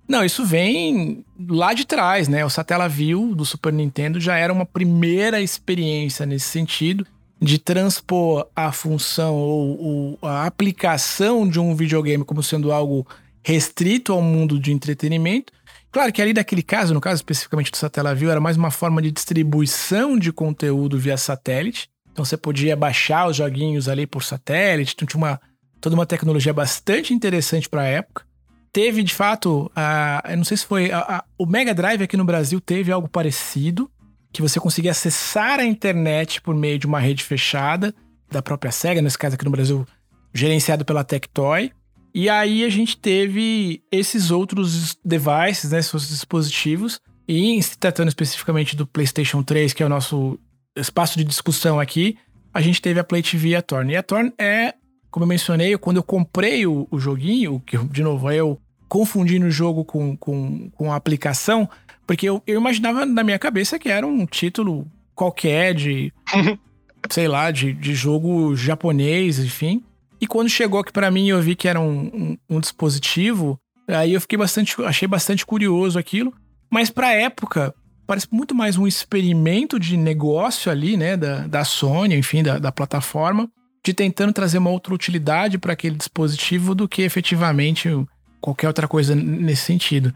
Não, 0.08 0.24
isso 0.24 0.44
vem 0.44 1.24
lá 1.48 1.74
de 1.74 1.86
trás, 1.86 2.28
né? 2.28 2.44
O 2.44 2.50
Satellaview 2.50 3.34
do 3.34 3.44
Super 3.44 3.72
Nintendo 3.72 4.18
já 4.18 4.36
era 4.36 4.52
uma 4.52 4.64
primeira 4.64 5.40
experiência 5.40 6.24
nesse 6.24 6.46
sentido 6.46 7.06
de 7.40 7.58
transpor 7.58 8.46
a 8.56 8.72
função 8.72 9.34
ou, 9.34 9.80
ou 9.80 10.18
a 10.22 10.46
aplicação 10.46 11.48
de 11.48 11.60
um 11.60 11.74
videogame 11.74 12.24
como 12.24 12.42
sendo 12.42 12.72
algo 12.72 13.06
restrito 13.42 14.12
ao 14.12 14.20
mundo 14.20 14.58
de 14.58 14.72
entretenimento. 14.72 15.52
Claro 15.90 16.12
que 16.12 16.20
ali 16.20 16.32
daquele 16.32 16.62
caso, 16.62 16.92
no 16.92 17.00
caso 17.00 17.16
especificamente 17.16 17.70
do 17.70 17.76
Satellaview, 17.76 18.30
era 18.30 18.40
mais 18.40 18.56
uma 18.56 18.70
forma 18.70 19.00
de 19.00 19.10
distribuição 19.10 20.18
de 20.18 20.32
conteúdo 20.32 20.98
via 20.98 21.16
satélite. 21.16 21.88
Então 22.18 22.24
você 22.24 22.36
podia 22.36 22.74
baixar 22.74 23.28
os 23.28 23.36
joguinhos 23.36 23.88
ali 23.88 24.04
por 24.04 24.24
satélite, 24.24 24.92
então 24.92 25.06
tinha 25.06 25.18
uma, 25.18 25.40
toda 25.80 25.94
uma 25.94 26.04
tecnologia 26.04 26.52
bastante 26.52 27.14
interessante 27.14 27.68
para 27.68 27.82
a 27.82 27.86
época. 27.86 28.24
Teve, 28.72 29.04
de 29.04 29.14
fato, 29.14 29.70
a, 29.74 30.24
eu 30.28 30.36
não 30.36 30.42
sei 30.42 30.56
se 30.56 30.66
foi. 30.66 30.90
A, 30.90 30.98
a, 30.98 31.24
o 31.38 31.46
Mega 31.46 31.72
Drive 31.72 32.02
aqui 32.02 32.16
no 32.16 32.24
Brasil 32.24 32.60
teve 32.60 32.90
algo 32.90 33.08
parecido, 33.08 33.88
que 34.32 34.42
você 34.42 34.58
conseguia 34.58 34.90
acessar 34.90 35.60
a 35.60 35.64
internet 35.64 36.42
por 36.42 36.56
meio 36.56 36.76
de 36.76 36.88
uma 36.88 36.98
rede 36.98 37.22
fechada 37.22 37.94
da 38.28 38.42
própria 38.42 38.72
SEGA, 38.72 39.00
nesse 39.00 39.16
caso 39.16 39.36
aqui 39.36 39.44
no 39.44 39.52
Brasil, 39.52 39.86
gerenciado 40.34 40.84
pela 40.84 41.04
Tectoy. 41.04 41.70
E 42.12 42.28
aí 42.28 42.64
a 42.64 42.68
gente 42.68 42.96
teve 42.96 43.80
esses 43.92 44.32
outros 44.32 44.98
devices, 45.04 45.70
né, 45.70 45.78
esses 45.78 46.08
dispositivos, 46.08 46.98
e 47.28 47.60
tratando 47.78 48.08
especificamente 48.08 48.74
do 48.74 48.88
PlayStation 48.88 49.40
3, 49.40 49.72
que 49.72 49.84
é 49.84 49.86
o 49.86 49.88
nosso 49.88 50.36
espaço 50.78 51.18
de 51.18 51.24
discussão 51.24 51.78
aqui, 51.78 52.16
a 52.52 52.60
gente 52.60 52.80
teve 52.80 52.98
a 52.98 53.04
Play 53.04 53.22
TV 53.22 53.50
e 53.50 53.56
a 53.56 53.62
Torn. 53.62 53.92
E 53.92 53.96
a 53.96 54.02
Torn 54.02 54.32
é 54.38 54.74
como 55.10 55.24
eu 55.24 55.28
mencionei, 55.28 55.76
quando 55.78 55.96
eu 55.98 56.02
comprei 56.02 56.66
o, 56.66 56.86
o 56.90 56.98
joguinho, 56.98 57.62
que 57.66 57.76
de 57.76 58.02
novo, 58.02 58.28
aí 58.28 58.38
eu 58.38 58.58
confundindo 58.88 59.46
o 59.46 59.50
jogo 59.50 59.84
com, 59.84 60.16
com, 60.16 60.70
com 60.70 60.92
a 60.92 60.96
aplicação, 60.96 61.68
porque 62.06 62.28
eu, 62.28 62.42
eu 62.46 62.58
imaginava 62.58 63.04
na 63.04 63.22
minha 63.22 63.38
cabeça 63.38 63.78
que 63.78 63.88
era 63.88 64.06
um 64.06 64.24
título 64.24 64.86
qualquer 65.14 65.74
de, 65.74 66.12
sei 67.10 67.28
lá, 67.28 67.50
de, 67.50 67.72
de 67.72 67.94
jogo 67.94 68.54
japonês, 68.56 69.38
enfim. 69.38 69.82
E 70.20 70.26
quando 70.26 70.48
chegou 70.48 70.80
aqui 70.80 70.92
para 70.92 71.10
mim 71.10 71.28
eu 71.28 71.40
vi 71.40 71.54
que 71.54 71.68
era 71.68 71.80
um, 71.80 72.36
um, 72.48 72.56
um, 72.56 72.60
dispositivo, 72.60 73.58
aí 73.86 74.14
eu 74.14 74.20
fiquei 74.20 74.38
bastante, 74.38 74.74
achei 74.82 75.06
bastante 75.06 75.44
curioso 75.44 75.98
aquilo. 75.98 76.34
Mas 76.70 76.90
pra 76.90 77.12
época, 77.12 77.74
parece 78.08 78.26
muito 78.32 78.54
mais 78.54 78.78
um 78.78 78.86
experimento 78.86 79.78
de 79.78 79.94
negócio 79.94 80.72
ali, 80.72 80.96
né, 80.96 81.14
da, 81.14 81.46
da 81.46 81.62
Sony, 81.62 82.16
enfim, 82.16 82.42
da, 82.42 82.58
da 82.58 82.72
plataforma, 82.72 83.46
de 83.84 83.92
tentando 83.92 84.32
trazer 84.32 84.56
uma 84.56 84.70
outra 84.70 84.94
utilidade 84.94 85.58
para 85.58 85.74
aquele 85.74 85.94
dispositivo 85.94 86.74
do 86.74 86.88
que 86.88 87.02
efetivamente 87.02 87.90
qualquer 88.40 88.66
outra 88.66 88.88
coisa 88.88 89.14
nesse 89.14 89.64
sentido. 89.64 90.14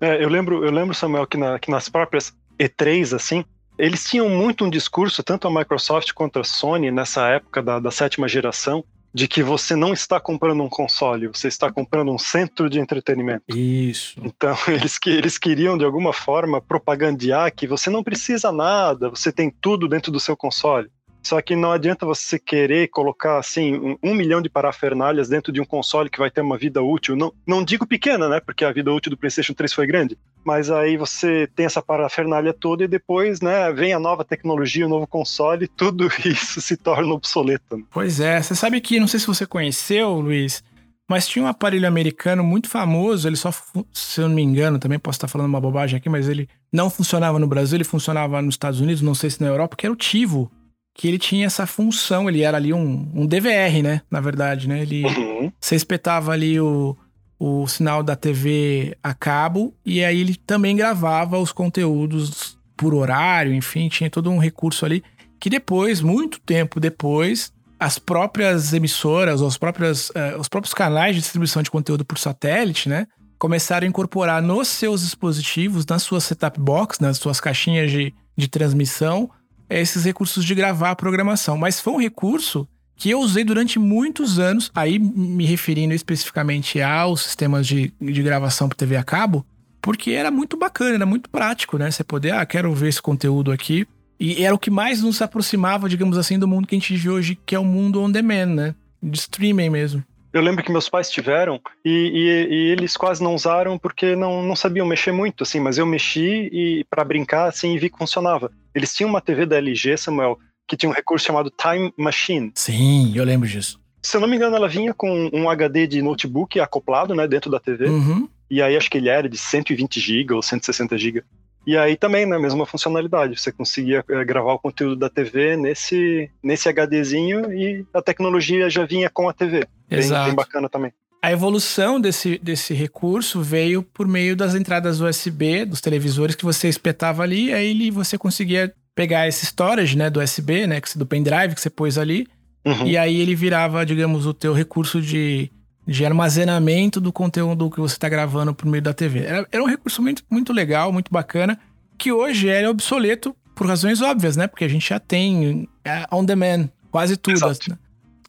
É, 0.00 0.22
eu 0.22 0.28
lembro, 0.28 0.64
eu 0.64 0.70
lembro 0.70 0.94
Samuel 0.94 1.26
que, 1.26 1.36
na, 1.36 1.58
que 1.58 1.68
nas 1.68 1.88
próprias 1.88 2.32
E3 2.60 3.16
assim, 3.16 3.44
eles 3.76 4.04
tinham 4.04 4.28
muito 4.28 4.64
um 4.64 4.70
discurso 4.70 5.20
tanto 5.24 5.48
a 5.48 5.50
Microsoft 5.52 6.12
quanto 6.12 6.38
a 6.38 6.44
Sony 6.44 6.92
nessa 6.92 7.26
época 7.28 7.60
da, 7.60 7.80
da 7.80 7.90
sétima 7.90 8.28
geração 8.28 8.84
de 9.14 9.28
que 9.28 9.42
você 9.42 9.76
não 9.76 9.92
está 9.92 10.18
comprando 10.18 10.62
um 10.62 10.68
console, 10.68 11.26
você 11.26 11.48
está 11.48 11.70
comprando 11.70 12.10
um 12.10 12.18
centro 12.18 12.70
de 12.70 12.80
entretenimento. 12.80 13.44
Isso. 13.48 14.20
Então, 14.24 14.56
eles, 14.68 14.98
que, 14.98 15.10
eles 15.10 15.38
queriam, 15.38 15.76
de 15.76 15.84
alguma 15.84 16.12
forma, 16.12 16.60
propagandear 16.60 17.52
que 17.54 17.66
você 17.66 17.90
não 17.90 18.02
precisa 18.02 18.50
nada, 18.50 19.10
você 19.10 19.30
tem 19.30 19.50
tudo 19.50 19.88
dentro 19.88 20.10
do 20.10 20.20
seu 20.20 20.36
console. 20.36 20.88
Só 21.22 21.40
que 21.40 21.54
não 21.54 21.70
adianta 21.70 22.04
você 22.04 22.36
querer 22.36 22.88
colocar 22.88 23.38
assim 23.38 23.74
um, 23.74 23.96
um, 24.02 24.14
milhão 24.14 24.42
de 24.42 24.50
parafernálias 24.50 25.28
dentro 25.28 25.52
de 25.52 25.60
um 25.60 25.64
console 25.64 26.10
que 26.10 26.18
vai 26.18 26.30
ter 26.30 26.40
uma 26.40 26.58
vida 26.58 26.82
útil. 26.82 27.14
Não, 27.14 27.32
não 27.46 27.64
digo 27.64 27.86
pequena, 27.86 28.28
né? 28.28 28.40
Porque 28.40 28.64
a 28.64 28.72
vida 28.72 28.92
útil 28.92 29.10
do 29.10 29.16
PlayStation 29.16 29.54
3 29.54 29.72
foi 29.72 29.86
grande. 29.86 30.18
Mas 30.44 30.70
aí 30.70 30.96
você 30.96 31.48
tem 31.54 31.66
essa 31.66 31.80
parafernália 31.80 32.52
toda 32.52 32.84
e 32.84 32.88
depois, 32.88 33.40
né, 33.40 33.72
vem 33.72 33.92
a 33.92 33.98
nova 33.98 34.24
tecnologia, 34.24 34.86
o 34.86 34.88
novo 34.88 35.06
console, 35.06 35.64
e 35.64 35.68
tudo 35.68 36.08
isso 36.24 36.60
se 36.60 36.76
torna 36.76 37.12
obsoleto. 37.12 37.76
Né? 37.76 37.84
Pois 37.90 38.20
é, 38.20 38.40
você 38.40 38.54
sabe 38.54 38.80
que, 38.80 38.98
não 38.98 39.06
sei 39.06 39.20
se 39.20 39.26
você 39.26 39.46
conheceu, 39.46 40.20
Luiz, 40.20 40.62
mas 41.08 41.28
tinha 41.28 41.44
um 41.44 41.48
aparelho 41.48 41.86
americano 41.86 42.42
muito 42.42 42.68
famoso, 42.68 43.28
ele 43.28 43.36
só, 43.36 43.52
se 43.92 44.20
eu 44.20 44.28
não 44.28 44.34
me 44.34 44.42
engano, 44.42 44.78
também 44.78 44.98
posso 44.98 45.16
estar 45.16 45.28
falando 45.28 45.48
uma 45.48 45.60
bobagem 45.60 45.96
aqui, 45.96 46.08
mas 46.08 46.28
ele 46.28 46.48
não 46.72 46.90
funcionava 46.90 47.38
no 47.38 47.46
Brasil, 47.46 47.76
ele 47.76 47.84
funcionava 47.84 48.40
nos 48.40 48.54
Estados 48.54 48.80
Unidos, 48.80 49.02
não 49.02 49.14
sei 49.14 49.30
se 49.30 49.40
na 49.40 49.48
Europa, 49.48 49.76
que 49.76 49.86
era 49.86 49.92
o 49.92 49.96
Tivo 49.96 50.50
que 50.94 51.08
ele 51.08 51.18
tinha 51.18 51.46
essa 51.46 51.66
função, 51.66 52.28
ele 52.28 52.42
era 52.42 52.56
ali 52.56 52.72
um, 52.72 53.10
um 53.14 53.26
DVR, 53.26 53.82
né? 53.82 54.02
Na 54.10 54.20
verdade, 54.20 54.68
né? 54.68 54.82
Ele, 54.82 55.04
uhum. 55.04 55.50
Você 55.58 55.74
espetava 55.74 56.32
ali 56.32 56.60
o, 56.60 56.96
o 57.44 57.66
sinal 57.66 58.04
da 58.04 58.14
TV 58.14 58.96
a 59.02 59.12
cabo 59.12 59.74
e 59.84 60.04
aí 60.04 60.20
ele 60.20 60.36
também 60.36 60.76
gravava 60.76 61.36
os 61.40 61.50
conteúdos 61.50 62.56
por 62.76 62.94
horário, 62.94 63.52
enfim, 63.52 63.88
tinha 63.88 64.08
todo 64.08 64.30
um 64.30 64.38
recurso 64.38 64.86
ali 64.86 65.02
que 65.40 65.50
depois, 65.50 66.00
muito 66.00 66.38
tempo 66.38 66.78
depois, 66.78 67.52
as 67.80 67.98
próprias 67.98 68.72
emissoras, 68.72 69.40
os, 69.40 69.58
próprias, 69.58 70.10
uh, 70.10 70.38
os 70.38 70.48
próprios 70.48 70.72
canais 70.72 71.16
de 71.16 71.20
distribuição 71.20 71.64
de 71.64 71.70
conteúdo 71.70 72.04
por 72.04 72.16
satélite, 72.16 72.88
né? 72.88 73.08
Começaram 73.40 73.84
a 73.84 73.90
incorporar 73.90 74.40
nos 74.40 74.68
seus 74.68 75.00
dispositivos, 75.00 75.84
nas 75.84 76.04
suas 76.04 76.22
setup 76.22 76.60
box, 76.60 77.00
nas 77.00 77.18
suas 77.18 77.40
caixinhas 77.40 77.90
de, 77.90 78.14
de 78.36 78.46
transmissão, 78.46 79.28
esses 79.68 80.04
recursos 80.04 80.44
de 80.44 80.54
gravar 80.54 80.92
a 80.92 80.96
programação. 80.96 81.58
Mas 81.58 81.80
foi 81.80 81.92
um 81.92 82.00
recurso 82.00 82.68
que 83.02 83.10
eu 83.10 83.18
usei 83.18 83.42
durante 83.42 83.80
muitos 83.80 84.38
anos, 84.38 84.70
aí 84.72 84.96
me 84.96 85.44
referindo 85.44 85.92
especificamente 85.92 86.80
aos 86.80 87.22
sistemas 87.22 87.66
de, 87.66 87.92
de 88.00 88.22
gravação 88.22 88.68
por 88.68 88.76
TV 88.76 88.94
a 88.94 89.02
cabo, 89.02 89.44
porque 89.80 90.12
era 90.12 90.30
muito 90.30 90.56
bacana, 90.56 90.94
era 90.94 91.04
muito 91.04 91.28
prático, 91.28 91.76
né? 91.76 91.90
Você 91.90 92.04
poder, 92.04 92.32
ah, 92.32 92.46
quero 92.46 92.72
ver 92.72 92.90
esse 92.90 93.02
conteúdo 93.02 93.50
aqui. 93.50 93.88
E 94.20 94.44
era 94.44 94.54
o 94.54 94.58
que 94.58 94.70
mais 94.70 95.02
nos 95.02 95.20
aproximava, 95.20 95.88
digamos 95.88 96.16
assim, 96.16 96.38
do 96.38 96.46
mundo 96.46 96.68
que 96.68 96.76
a 96.76 96.78
gente 96.78 96.92
vive 96.92 97.10
hoje, 97.10 97.38
que 97.44 97.56
é 97.56 97.58
o 97.58 97.64
mundo 97.64 98.00
on 98.00 98.08
demand, 98.08 98.54
né? 98.54 98.74
De 99.02 99.18
streaming 99.18 99.68
mesmo. 99.68 100.04
Eu 100.32 100.40
lembro 100.40 100.62
que 100.62 100.70
meus 100.70 100.88
pais 100.88 101.10
tiveram 101.10 101.60
e, 101.84 101.90
e, 101.90 102.54
e, 102.54 102.70
eles 102.70 102.96
quase 102.96 103.20
não 103.20 103.34
usaram 103.34 103.76
porque 103.78 104.14
não, 104.14 104.44
não 104.44 104.54
sabiam 104.54 104.86
mexer 104.86 105.10
muito, 105.10 105.42
assim, 105.42 105.58
mas 105.58 105.76
eu 105.76 105.84
mexi 105.84 106.48
e 106.52 106.86
para 106.88 107.02
brincar 107.02 107.48
assim 107.48 107.74
e 107.74 107.78
vi 107.80 107.90
que 107.90 107.98
funcionava. 107.98 108.52
Eles 108.72 108.94
tinham 108.94 109.10
uma 109.10 109.20
TV 109.20 109.44
da 109.44 109.56
LG, 109.56 109.96
Samuel, 109.96 110.38
que 110.66 110.76
tinha 110.76 110.90
um 110.90 110.94
recurso 110.94 111.26
chamado 111.26 111.50
Time 111.50 111.92
Machine. 111.96 112.52
Sim, 112.54 113.12
eu 113.14 113.24
lembro 113.24 113.48
disso. 113.48 113.80
Se 114.02 114.16
eu 114.16 114.20
não 114.20 114.28
me 114.28 114.36
engano, 114.36 114.56
ela 114.56 114.68
vinha 114.68 114.92
com 114.92 115.30
um 115.32 115.48
HD 115.48 115.86
de 115.86 116.02
notebook 116.02 116.58
acoplado, 116.58 117.14
né, 117.14 117.26
dentro 117.28 117.50
da 117.50 117.60
TV. 117.60 117.86
Uhum. 117.86 118.28
E 118.50 118.60
aí 118.60 118.76
acho 118.76 118.90
que 118.90 118.98
ele 118.98 119.08
era 119.08 119.28
de 119.28 119.38
120 119.38 120.00
GB 120.00 120.34
ou 120.34 120.42
160 120.42 120.98
GB. 120.98 121.22
E 121.64 121.76
aí 121.76 121.96
também, 121.96 122.26
né, 122.26 122.38
mesma 122.38 122.66
funcionalidade. 122.66 123.40
Você 123.40 123.52
conseguia 123.52 124.04
é, 124.08 124.24
gravar 124.24 124.54
o 124.54 124.58
conteúdo 124.58 124.96
da 124.96 125.08
TV 125.08 125.56
nesse, 125.56 126.28
nesse 126.42 126.68
HDzinho 126.68 127.52
e 127.52 127.86
a 127.94 128.02
tecnologia 128.02 128.68
já 128.68 128.84
vinha 128.84 129.08
com 129.08 129.28
a 129.28 129.32
TV. 129.32 129.66
Exato. 129.88 130.20
Bem, 130.20 130.26
bem 130.26 130.34
bacana 130.34 130.68
também. 130.68 130.92
A 131.24 131.30
evolução 131.30 132.00
desse, 132.00 132.36
desse 132.38 132.74
recurso 132.74 133.40
veio 133.40 133.80
por 133.80 134.08
meio 134.08 134.34
das 134.34 134.56
entradas 134.56 135.00
USB 135.00 135.64
dos 135.64 135.80
televisores 135.80 136.34
que 136.34 136.44
você 136.44 136.68
espetava 136.68 137.22
ali, 137.22 137.52
aí 137.52 137.92
você 137.92 138.18
conseguia 138.18 138.74
pegar 138.94 139.26
esse 139.26 139.46
storage, 139.46 139.96
né, 139.96 140.10
do 140.10 140.20
USB, 140.20 140.66
né, 140.66 140.80
do 140.96 141.06
pendrive 141.06 141.54
que 141.54 141.60
você 141.60 141.70
pôs 141.70 141.96
ali, 141.96 142.26
uhum. 142.64 142.86
e 142.86 142.96
aí 142.96 143.20
ele 143.20 143.34
virava, 143.34 143.84
digamos, 143.86 144.26
o 144.26 144.34
teu 144.34 144.52
recurso 144.52 145.00
de 145.00 145.50
de 145.86 146.06
armazenamento 146.06 147.00
do 147.00 147.12
conteúdo 147.12 147.70
que 147.70 147.80
você 147.80 147.94
está 147.94 148.08
gravando 148.08 148.54
por 148.54 148.66
meio 148.66 148.82
da 148.82 148.94
TV. 148.94 149.24
Era, 149.24 149.46
era, 149.50 149.62
um 149.62 149.66
recurso 149.66 150.00
muito, 150.00 150.22
muito 150.30 150.52
legal, 150.52 150.92
muito 150.92 151.12
bacana, 151.12 151.58
que 151.98 152.12
hoje 152.12 152.48
é 152.48 152.68
obsoleto 152.68 153.34
por 153.54 153.66
razões 153.66 154.00
óbvias, 154.00 154.36
né? 154.36 154.46
Porque 154.46 154.64
a 154.64 154.68
gente 154.68 154.88
já 154.88 154.98
tem 154.98 155.68
é, 155.84 156.06
on 156.12 156.24
demand 156.24 156.68
quase 156.90 157.16
tudo. 157.16 157.40
Né? 157.68 157.78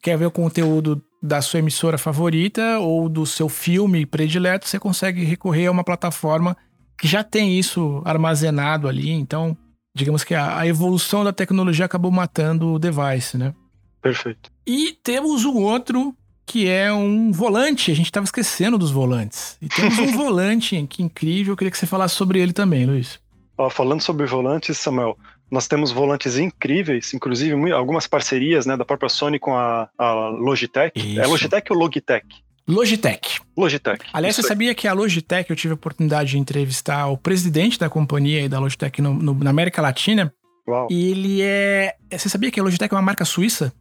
Quer 0.01 0.17
ver 0.17 0.25
o 0.25 0.32
conteúdo 0.32 1.01
da 1.22 1.41
sua 1.41 1.60
emissora 1.60 1.98
favorita 1.98 2.79
ou 2.79 3.08
do 3.08 3.25
seu 3.25 3.48
filme 3.48 4.05
predileto, 4.05 4.67
você 4.67 4.79
consegue 4.79 5.24
recorrer 5.24 5.67
a 5.67 5.72
uma 5.72 5.84
plataforma 5.84 6.58
que 6.98 7.08
já 7.08 7.24
tem 7.24 7.58
isso 7.58 8.01
armazenado 8.03 8.88
ali. 8.88 9.12
Então, 9.12 9.58
digamos 9.93 10.23
que 10.23 10.33
a, 10.33 10.59
a 10.59 10.67
evolução 10.67 11.23
da 11.23 11.31
tecnologia 11.31 11.85
acabou 11.85 12.12
matando 12.12 12.73
o 12.73 12.79
device, 12.79 13.38
né? 13.38 13.53
Perfeito. 14.01 14.51
E 14.65 14.97
temos 15.03 15.45
um 15.45 15.57
outro 15.57 16.15
que 16.45 16.67
é 16.67 16.91
um 16.91 17.31
volante. 17.31 17.91
A 17.91 17.95
gente 17.95 18.07
estava 18.07 18.25
esquecendo 18.25 18.77
dos 18.77 18.91
volantes. 18.91 19.57
E 19.62 19.69
temos 19.69 19.97
um 20.00 20.12
volante 20.17 20.85
que 20.89 21.01
incrível. 21.01 21.53
Eu 21.53 21.57
queria 21.57 21.71
que 21.71 21.77
você 21.77 21.85
falasse 21.85 22.15
sobre 22.15 22.39
ele 22.39 22.53
também, 22.53 22.85
Luiz. 22.85 23.19
Ó, 23.57 23.69
falando 23.69 24.01
sobre 24.01 24.25
volantes, 24.25 24.77
Samuel, 24.77 25.17
nós 25.50 25.67
temos 25.67 25.91
volantes 25.91 26.38
incríveis, 26.38 27.13
inclusive 27.13 27.71
algumas 27.71 28.07
parcerias 28.07 28.65
né, 28.65 28.75
da 28.75 28.83
própria 28.83 29.09
Sony 29.09 29.39
com 29.39 29.55
a, 29.55 29.88
a 29.97 30.13
Logitech. 30.29 31.00
É 31.00 31.05
Isso. 31.05 31.21
É 31.21 31.27
Logitech 31.27 31.71
ou 31.71 31.77
Logitech? 31.77 32.25
Logitech. 32.67 33.41
Logitech. 33.58 34.05
Aliás, 34.13 34.36
você 34.36 34.43
sabia 34.43 34.74
que 34.74 34.88
a 34.88 34.93
Logitech, 34.93 35.50
eu 35.50 35.55
tive 35.55 35.72
a 35.72 35.75
oportunidade 35.75 36.32
de 36.32 36.38
entrevistar 36.38 37.08
o 37.08 37.17
presidente 37.17 37.77
da 37.77 37.89
companhia 37.89 38.41
e 38.41 38.50
da 38.50 38.60
Logitech 38.60 39.01
no, 39.01 39.13
no, 39.13 39.34
na 39.34 39.50
América 39.50 39.82
Latina. 39.82 40.34
Uau. 40.67 40.88
E 40.89 41.12
ele 41.12 41.41
é. 41.41 41.93
Você 42.10 42.29
sabia 42.29 42.50
que 42.50 42.60
a 42.60 42.63
Logitech 42.63 42.93
é 42.93 42.96
uma 42.96 43.01
marca 43.01 43.25
suíça? 43.25 43.74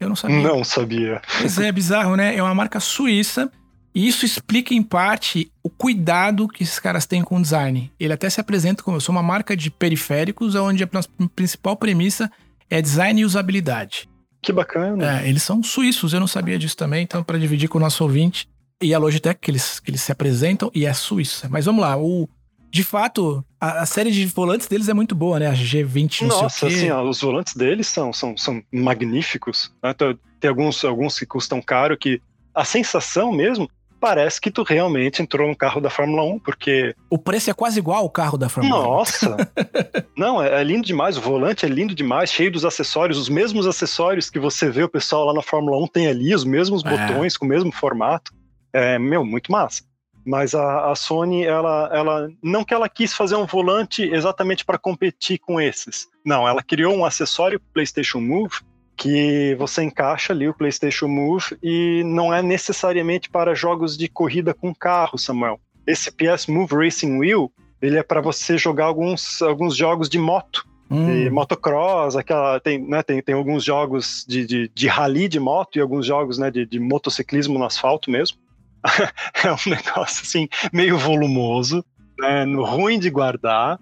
Eu 0.00 0.08
não 0.08 0.16
sabia. 0.16 0.42
Não 0.42 0.64
sabia. 0.64 1.22
Pois 1.38 1.58
é, 1.58 1.70
bizarro, 1.70 2.16
né? 2.16 2.36
É 2.36 2.42
uma 2.42 2.54
marca 2.54 2.80
suíça. 2.80 3.50
E 3.94 4.08
isso 4.08 4.24
explica, 4.24 4.74
em 4.74 4.82
parte, 4.82 5.52
o 5.62 5.70
cuidado 5.70 6.48
que 6.48 6.64
esses 6.64 6.80
caras 6.80 7.06
têm 7.06 7.22
com 7.22 7.36
o 7.36 7.42
design. 7.42 7.92
Ele 7.98 8.12
até 8.12 8.28
se 8.28 8.40
apresenta 8.40 8.82
como 8.82 8.96
eu 8.96 9.00
sou 9.00 9.14
uma 9.14 9.22
marca 9.22 9.56
de 9.56 9.70
periféricos, 9.70 10.56
onde 10.56 10.82
a 10.82 10.88
principal 11.36 11.76
premissa 11.76 12.28
é 12.68 12.82
design 12.82 13.20
e 13.20 13.24
usabilidade. 13.24 14.08
Que 14.44 14.52
bacana. 14.52 15.20
É, 15.20 15.28
eles 15.28 15.42
são 15.42 15.62
suíços, 15.62 16.12
eu 16.12 16.20
não 16.20 16.26
sabia 16.26 16.58
disso 16.58 16.76
também, 16.76 17.02
então, 17.02 17.22
para 17.22 17.38
dividir 17.38 17.68
com 17.68 17.78
o 17.78 17.80
nosso 17.80 18.04
ouvinte. 18.04 18.48
E 18.82 18.92
a 18.92 18.98
Logitech, 18.98 19.38
que 19.40 19.50
eles, 19.50 19.80
que 19.80 19.90
eles 19.90 20.02
se 20.02 20.12
apresentam, 20.12 20.70
e 20.74 20.84
é 20.84 20.92
suíça. 20.92 21.48
Mas 21.48 21.64
vamos 21.64 21.80
lá, 21.80 21.96
o, 21.96 22.28
de 22.70 22.82
fato, 22.82 23.44
a, 23.58 23.82
a, 23.82 23.86
série 23.86 24.10
de 24.10 24.26
volantes 24.26 24.66
deles 24.66 24.88
é 24.88 24.94
muito 24.94 25.14
boa, 25.14 25.38
né? 25.38 25.46
A 25.46 25.54
G20, 25.54 26.22
não 26.22 26.42
Nossa, 26.42 26.66
assim, 26.66 26.90
ó, 26.90 27.02
os 27.08 27.20
volantes 27.20 27.54
deles 27.54 27.86
são, 27.86 28.12
são, 28.12 28.36
são 28.36 28.62
magníficos. 28.72 29.72
Né? 29.82 29.94
Tem 30.40 30.48
alguns, 30.48 30.84
alguns 30.84 31.18
que 31.18 31.24
custam 31.24 31.62
caro 31.62 31.96
que 31.96 32.20
a 32.54 32.64
sensação 32.64 33.32
mesmo 33.32 33.70
parece 34.04 34.38
que 34.38 34.50
tu 34.50 34.62
realmente 34.62 35.22
entrou 35.22 35.48
no 35.48 35.56
carro 35.56 35.80
da 35.80 35.88
Fórmula 35.88 36.22
1, 36.24 36.38
porque... 36.40 36.94
O 37.08 37.16
preço 37.16 37.48
é 37.48 37.54
quase 37.54 37.78
igual 37.78 38.02
ao 38.02 38.10
carro 38.10 38.36
da 38.36 38.50
Fórmula 38.50 38.78
Nossa! 38.78 39.30
1. 39.30 39.30
Nossa! 39.32 40.08
não, 40.14 40.42
é, 40.42 40.60
é, 40.60 40.62
lindo 40.62 40.86
demais, 40.86 41.16
o 41.16 41.22
volante 41.22 41.64
é 41.64 41.68
lindo 41.70 41.94
demais, 41.94 42.30
cheio 42.30 42.52
dos 42.52 42.66
acessórios, 42.66 43.16
os 43.16 43.30
mesmos 43.30 43.66
acessórios 43.66 44.28
que 44.28 44.38
você 44.38 44.68
vê 44.68 44.82
o 44.82 44.90
pessoal 44.90 45.24
lá 45.24 45.32
na 45.32 45.40
Fórmula 45.40 45.82
1 45.84 45.86
tem 45.86 46.06
ali, 46.06 46.34
os 46.34 46.44
mesmos 46.44 46.84
é. 46.84 46.90
botões, 46.90 47.38
com 47.38 47.46
o 47.46 47.48
mesmo 47.48 47.72
formato. 47.72 48.30
É, 48.74 48.98
meu, 48.98 49.24
muito 49.24 49.50
massa. 49.50 49.82
Mas 50.22 50.54
a, 50.54 50.90
a, 50.90 50.94
Sony, 50.94 51.42
ela, 51.44 51.88
ela 51.90 52.28
não 52.42 52.62
que 52.62 52.74
ela 52.74 52.90
quis 52.90 53.14
fazer 53.14 53.36
um 53.36 53.46
volante 53.46 54.02
exatamente 54.02 54.66
para 54.66 54.76
competir 54.76 55.38
com 55.38 55.58
esses. 55.58 56.08
Não, 56.22 56.46
ela 56.46 56.62
criou 56.62 56.94
um 56.94 57.06
acessório 57.06 57.58
PlayStation 57.72 58.20
Move 58.20 58.56
que 58.96 59.54
você 59.56 59.82
encaixa 59.82 60.32
ali 60.32 60.48
o 60.48 60.54
PlayStation 60.54 61.08
Move 61.08 61.56
e 61.62 62.02
não 62.04 62.32
é 62.32 62.42
necessariamente 62.42 63.28
para 63.28 63.54
jogos 63.54 63.96
de 63.96 64.08
corrida 64.08 64.54
com 64.54 64.74
carro, 64.74 65.18
Samuel. 65.18 65.60
Esse 65.86 66.10
PS 66.10 66.46
Move 66.46 66.74
Racing 66.74 67.18
Wheel, 67.18 67.50
ele 67.82 67.98
é 67.98 68.02
para 68.02 68.20
você 68.20 68.56
jogar 68.56 68.86
alguns, 68.86 69.42
alguns 69.42 69.76
jogos 69.76 70.08
de 70.08 70.18
moto. 70.18 70.66
Hum. 70.90 71.30
motocross, 71.30 72.14
aquela, 72.14 72.60
tem, 72.60 72.78
né, 72.78 73.02
tem, 73.02 73.20
tem 73.20 73.34
alguns 73.34 73.64
jogos 73.64 74.24
de, 74.28 74.46
de, 74.46 74.70
de 74.72 74.86
rally 74.86 75.28
de 75.28 75.40
moto 75.40 75.76
e 75.76 75.80
alguns 75.80 76.06
jogos 76.06 76.38
né, 76.38 76.50
de, 76.50 76.66
de 76.66 76.78
motociclismo 76.78 77.58
no 77.58 77.64
asfalto 77.64 78.10
mesmo. 78.10 78.38
é 79.42 79.50
um 79.50 79.70
negócio 79.70 80.22
assim, 80.22 80.46
meio 80.72 80.98
volumoso, 80.98 81.84
né, 82.18 82.44
ruim 82.44 82.98
de 82.98 83.10
guardar. 83.10 83.80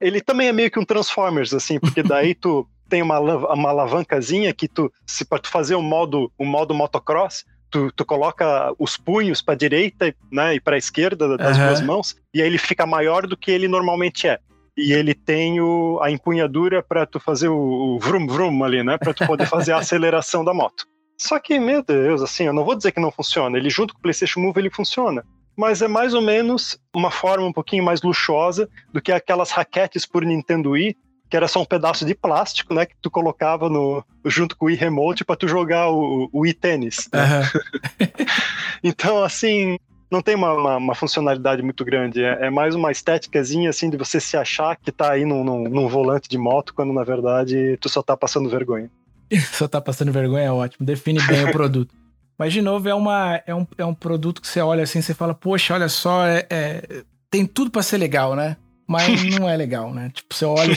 Ele 0.00 0.20
também 0.20 0.48
é 0.48 0.52
meio 0.52 0.70
que 0.70 0.78
um 0.78 0.84
Transformers, 0.84 1.52
assim, 1.52 1.78
porque 1.78 2.02
daí 2.02 2.34
tu 2.34 2.66
tem 2.94 3.02
uma, 3.02 3.18
uma 3.18 3.70
alavancazinha 3.70 4.54
que 4.54 4.68
tu, 4.68 4.88
se 5.04 5.24
para 5.24 5.40
tu 5.40 5.48
fazer 5.48 5.74
o 5.74 5.80
um 5.80 5.82
modo, 5.82 6.30
um 6.38 6.46
modo 6.46 6.72
motocross, 6.72 7.44
tu, 7.68 7.90
tu 7.90 8.04
coloca 8.04 8.72
os 8.78 8.96
punhos 8.96 9.42
para 9.42 9.56
direita 9.56 10.14
né, 10.30 10.54
e 10.54 10.60
para 10.60 10.78
esquerda 10.78 11.36
das 11.36 11.58
uhum. 11.58 11.66
duas 11.66 11.80
mãos, 11.80 12.16
e 12.32 12.40
aí 12.40 12.46
ele 12.46 12.56
fica 12.56 12.86
maior 12.86 13.26
do 13.26 13.36
que 13.36 13.50
ele 13.50 13.66
normalmente 13.66 14.28
é. 14.28 14.38
E 14.76 14.92
ele 14.92 15.12
tem 15.12 15.60
o, 15.60 15.98
a 16.00 16.08
empunhadura 16.08 16.84
para 16.84 17.04
tu 17.04 17.18
fazer 17.18 17.48
o, 17.48 17.56
o 17.56 17.98
vrum 17.98 18.28
vrum 18.28 18.62
ali, 18.62 18.84
né, 18.84 18.96
para 18.96 19.12
tu 19.12 19.26
poder 19.26 19.46
fazer 19.46 19.72
a 19.72 19.78
aceleração 19.82 20.44
da 20.44 20.54
moto. 20.54 20.86
Só 21.18 21.40
que, 21.40 21.58
meu 21.58 21.82
Deus, 21.82 22.22
assim, 22.22 22.44
eu 22.44 22.52
não 22.52 22.64
vou 22.64 22.76
dizer 22.76 22.92
que 22.92 23.00
não 23.00 23.10
funciona. 23.10 23.58
Ele 23.58 23.70
junto 23.70 23.92
com 23.92 23.98
o 23.98 24.02
PlayStation 24.02 24.38
Move 24.38 24.60
ele 24.60 24.70
funciona, 24.70 25.24
mas 25.56 25.82
é 25.82 25.88
mais 25.88 26.14
ou 26.14 26.22
menos 26.22 26.78
uma 26.94 27.10
forma 27.10 27.44
um 27.44 27.52
pouquinho 27.52 27.82
mais 27.82 28.02
luxuosa 28.02 28.68
do 28.92 29.02
que 29.02 29.10
aquelas 29.10 29.50
raquetes 29.50 30.06
por 30.06 30.24
Nintendo 30.24 30.70
Wii 30.70 30.96
que 31.34 31.36
era 31.36 31.48
só 31.48 31.60
um 31.60 31.64
pedaço 31.64 32.04
de 32.04 32.14
plástico, 32.14 32.72
né, 32.72 32.86
que 32.86 32.94
tu 33.02 33.10
colocava 33.10 33.68
no, 33.68 34.04
junto 34.24 34.56
com 34.56 34.66
o 34.66 34.70
e-remote 34.70 35.24
para 35.24 35.34
tu 35.34 35.48
jogar 35.48 35.90
o, 35.90 36.30
o 36.32 36.46
e-tênis. 36.46 37.08
Né? 37.12 37.40
Uhum. 37.40 38.06
então, 38.84 39.24
assim, 39.24 39.76
não 40.08 40.22
tem 40.22 40.36
uma, 40.36 40.52
uma, 40.52 40.76
uma 40.76 40.94
funcionalidade 40.94 41.60
muito 41.60 41.84
grande, 41.84 42.22
é, 42.22 42.46
é, 42.46 42.50
mais 42.50 42.76
uma 42.76 42.92
estéticazinha, 42.92 43.68
assim, 43.68 43.90
de 43.90 43.96
você 43.96 44.20
se 44.20 44.36
achar 44.36 44.76
que 44.76 44.92
tá 44.92 45.10
aí 45.10 45.24
num, 45.24 45.42
num, 45.42 45.64
num 45.64 45.88
volante 45.88 46.28
de 46.28 46.38
moto, 46.38 46.72
quando 46.72 46.92
na 46.92 47.02
verdade 47.02 47.76
tu 47.80 47.88
só 47.88 48.00
tá 48.00 48.16
passando 48.16 48.48
vergonha. 48.48 48.88
só 49.54 49.66
tá 49.66 49.80
passando 49.80 50.12
vergonha 50.12 50.44
é 50.44 50.52
ótimo, 50.52 50.86
define 50.86 51.20
bem 51.26 51.46
o 51.46 51.50
produto. 51.50 51.92
Mas, 52.38 52.52
de 52.52 52.62
novo, 52.62 52.88
é, 52.88 52.94
uma, 52.94 53.42
é, 53.44 53.52
um, 53.52 53.66
é 53.76 53.84
um 53.84 53.94
produto 53.94 54.40
que 54.40 54.46
você 54.46 54.60
olha 54.60 54.84
assim, 54.84 55.02
você 55.02 55.14
fala, 55.14 55.34
poxa, 55.34 55.74
olha 55.74 55.88
só, 55.88 56.24
é, 56.24 56.46
é 56.48 57.02
tem 57.28 57.44
tudo 57.44 57.72
para 57.72 57.82
ser 57.82 57.98
legal, 57.98 58.36
né? 58.36 58.56
Mas 58.86 59.24
não 59.40 59.48
é 59.48 59.56
legal, 59.56 59.92
né? 59.92 60.12
Tipo, 60.14 60.32
você 60.32 60.44
olha 60.44 60.76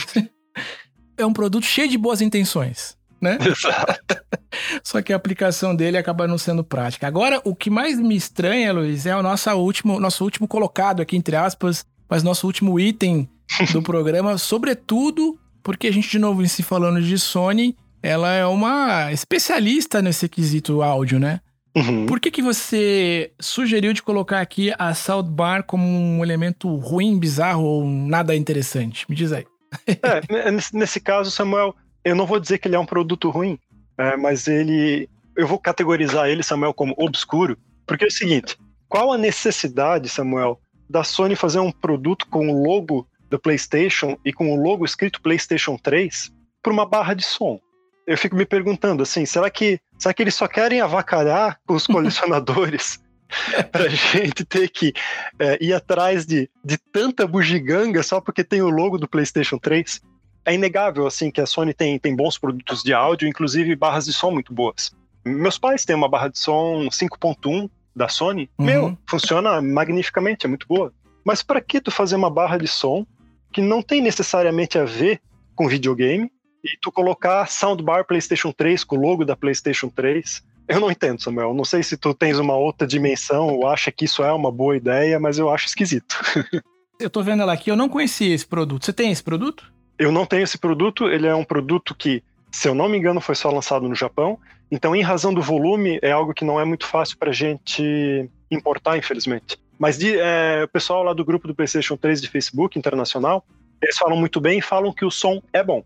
é 1.17 1.25
um 1.25 1.33
produto 1.33 1.65
cheio 1.65 1.89
de 1.89 1.97
boas 1.97 2.21
intenções, 2.21 2.97
né? 3.19 3.37
Exato. 3.45 4.17
Só 4.83 5.01
que 5.01 5.11
a 5.11 5.15
aplicação 5.15 5.75
dele 5.75 5.97
acaba 5.97 6.27
não 6.27 6.37
sendo 6.37 6.63
prática. 6.63 7.07
Agora, 7.07 7.41
o 7.43 7.55
que 7.55 7.69
mais 7.69 7.99
me 7.99 8.15
estranha, 8.15 8.73
Luiz, 8.73 9.05
é 9.05 9.15
o 9.15 9.23
nosso 9.23 9.49
último, 9.51 9.99
nosso 9.99 10.23
último 10.23 10.47
colocado 10.47 11.01
aqui, 11.01 11.17
entre 11.17 11.35
aspas, 11.35 11.85
mas 12.09 12.23
nosso 12.23 12.45
último 12.45 12.79
item 12.79 13.29
do 13.71 13.81
programa, 13.81 14.37
sobretudo 14.37 15.37
porque 15.63 15.87
a 15.87 15.91
gente, 15.91 16.09
de 16.09 16.17
novo, 16.17 16.41
em 16.41 16.47
se 16.47 16.63
falando 16.63 17.01
de 17.01 17.19
Sony, 17.19 17.75
ela 18.01 18.31
é 18.33 18.45
uma 18.45 19.11
especialista 19.11 20.01
nesse 20.01 20.29
quesito 20.29 20.81
áudio, 20.81 21.19
né? 21.19 21.41
Uhum. 21.75 22.05
Por 22.05 22.21
que, 22.21 22.31
que 22.31 22.41
você 22.41 23.31
sugeriu 23.39 23.91
de 23.91 24.01
colocar 24.01 24.39
aqui 24.39 24.73
a 24.79 24.93
soundbar 24.93 25.63
como 25.63 25.85
um 25.85 26.23
elemento 26.23 26.73
ruim, 26.77 27.19
bizarro 27.19 27.63
ou 27.63 27.85
nada 27.85 28.33
interessante? 28.35 29.05
Me 29.09 29.15
diz 29.15 29.33
aí. 29.33 29.45
É, 29.88 30.51
nesse 30.74 31.00
caso, 31.00 31.31
Samuel, 31.31 31.75
eu 32.03 32.15
não 32.15 32.25
vou 32.25 32.39
dizer 32.39 32.57
que 32.57 32.67
ele 32.67 32.75
é 32.75 32.79
um 32.79 32.86
produto 32.86 33.29
ruim, 33.29 33.59
é, 33.97 34.15
mas 34.15 34.47
ele. 34.47 35.10
Eu 35.36 35.47
vou 35.47 35.60
categorizar 35.60 36.30
ele, 36.30 36.41
Samuel, 36.41 36.73
como 36.73 36.95
obscuro, 36.97 37.58
porque 37.86 38.06
é 38.06 38.08
o 38.08 38.12
seguinte: 38.12 38.58
qual 38.88 39.12
a 39.12 39.17
necessidade, 39.17 40.10
Samuel, 40.10 40.60
da 40.89 41.03
Sony 41.03 41.36
fazer 41.36 41.60
um 41.60 41.71
produto 41.71 42.27
com 42.27 42.49
o 42.49 42.63
logo 42.63 43.08
do 43.30 43.38
PlayStation 43.38 44.17
e 44.23 44.32
com 44.32 44.53
o 44.53 44.62
logo 44.62 44.86
escrito 44.86 45.21
PlayStation 45.21 45.77
3 45.77 46.32
por 46.63 46.71
uma 46.71 46.86
barra 46.86 47.13
de 47.13 47.23
som? 47.23 47.60
Eu 48.06 48.17
fico 48.17 48.38
me 48.38 48.45
perguntando 48.45 49.03
assim, 49.03 49.25
será 49.25 49.49
que, 49.49 49.80
será 49.99 50.13
que 50.13 50.23
eles 50.23 50.36
só 50.36 50.47
querem 50.47 50.80
avacalhar 50.80 51.60
os 51.67 51.86
colecionadores 51.88 52.99
pra 53.71 53.87
gente 53.89 54.45
ter 54.45 54.69
que 54.69 54.93
é, 55.39 55.57
ir 55.63 55.73
atrás 55.73 56.25
de, 56.25 56.49
de 56.63 56.77
tanta 56.77 57.27
bugiganga 57.27 58.01
só 58.03 58.21
porque 58.21 58.43
tem 58.43 58.61
o 58.61 58.69
logo 58.69 58.97
do 58.97 59.07
PlayStation 59.07 59.57
3. 59.57 60.01
É 60.45 60.53
inegável, 60.53 61.05
assim, 61.05 61.29
que 61.29 61.41
a 61.41 61.45
Sony 61.45 61.73
tem, 61.73 61.99
tem 61.99 62.15
bons 62.15 62.37
produtos 62.37 62.81
de 62.81 62.93
áudio, 62.93 63.27
inclusive 63.27 63.75
barras 63.75 64.05
de 64.05 64.13
som 64.13 64.31
muito 64.31 64.53
boas. 64.53 64.95
Meus 65.25 65.57
pais 65.57 65.83
têm 65.83 65.95
uma 65.95 66.07
barra 66.07 66.29
de 66.29 66.39
som 66.39 66.87
5.1 66.89 67.69
da 67.93 68.07
Sony. 68.07 68.49
Uhum. 68.57 68.65
Meu, 68.65 68.97
funciona 69.09 69.61
magnificamente, 69.61 70.45
é 70.45 70.49
muito 70.49 70.67
boa. 70.67 70.93
Mas 71.25 71.43
para 71.43 71.59
que 71.59 71.81
tu 71.81 71.91
fazer 71.91 72.15
uma 72.15 72.29
barra 72.29 72.57
de 72.57 72.67
som 72.67 73.05
que 73.51 73.61
não 73.61 73.81
tem 73.81 74.01
necessariamente 74.01 74.77
a 74.77 74.85
ver 74.85 75.19
com 75.55 75.67
videogame 75.67 76.31
e 76.63 76.77
tu 76.81 76.91
colocar 76.91 77.45
soundbar 77.49 78.05
PlayStation 78.05 78.51
3 78.51 78.83
com 78.83 78.95
o 78.95 79.01
logo 79.01 79.25
da 79.25 79.35
PlayStation 79.35 79.89
3? 79.89 80.43
Eu 80.67 80.80
não 80.80 80.91
entendo, 80.91 81.21
Samuel. 81.21 81.53
Não 81.53 81.63
sei 81.63 81.82
se 81.82 81.95
tu 81.95 82.13
tens 82.13 82.38
uma 82.38 82.56
outra 82.56 82.86
dimensão 82.86 83.47
ou 83.47 83.67
acha 83.67 83.91
que 83.91 84.06
isso 84.06 84.23
é 84.23 84.32
uma 84.32 84.51
boa 84.51 84.75
ideia, 84.75 85.19
mas 85.19 85.39
eu 85.39 85.49
acho 85.49 85.67
esquisito. 85.67 86.17
eu 86.99 87.10
tô 87.10 87.23
vendo 87.23 87.41
ela 87.41 87.53
aqui, 87.53 87.71
eu 87.71 87.75
não 87.75 87.88
conhecia 87.88 88.34
esse 88.34 88.45
produto. 88.45 88.86
Você 88.86 88.93
tem 88.93 89.12
esse 89.12 89.23
produto? 89.23 89.71
Eu 89.97 90.12
não 90.12 90.25
tenho 90.25 90.43
esse 90.43 90.58
produto, 90.58 91.08
ele 91.08 91.25
é 91.25 91.34
um 91.34 91.43
produto 91.43 91.95
que, 91.95 92.21
se 92.51 92.67
eu 92.67 92.75
não 92.75 92.89
me 92.89 92.97
engano, 92.97 93.21
foi 93.21 93.36
só 93.36 93.49
lançado 93.49 93.88
no 93.88 93.95
Japão. 93.95 94.38
Então, 94.69 94.95
em 94.95 95.01
razão 95.01 95.34
do 95.34 95.41
volume, 95.41 95.97
é 96.01 96.12
algo 96.12 96.34
que 96.34 96.43
não 96.43 96.60
é 96.60 96.65
muito 96.65 96.86
fácil 96.86 97.17
pra 97.17 97.32
gente 97.32 98.30
importar, 98.51 98.97
infelizmente. 98.97 99.58
Mas 99.80 99.97
de, 99.97 100.17
é, 100.19 100.63
o 100.63 100.67
pessoal 100.67 101.03
lá 101.03 101.13
do 101.13 101.23
grupo 101.23 101.47
do 101.47 101.56
PlayStation 101.56 101.95
3 101.95 102.21
de 102.21 102.27
Facebook 102.27 102.77
internacional, 102.77 103.45
eles 103.82 103.97
falam 103.97 104.17
muito 104.17 104.41
bem 104.41 104.60
e 104.60 104.62
falam 104.62 104.91
que 104.91 105.06
o 105.06 105.12
som 105.12 105.41
é 105.53 105.63
bom. 105.63 105.84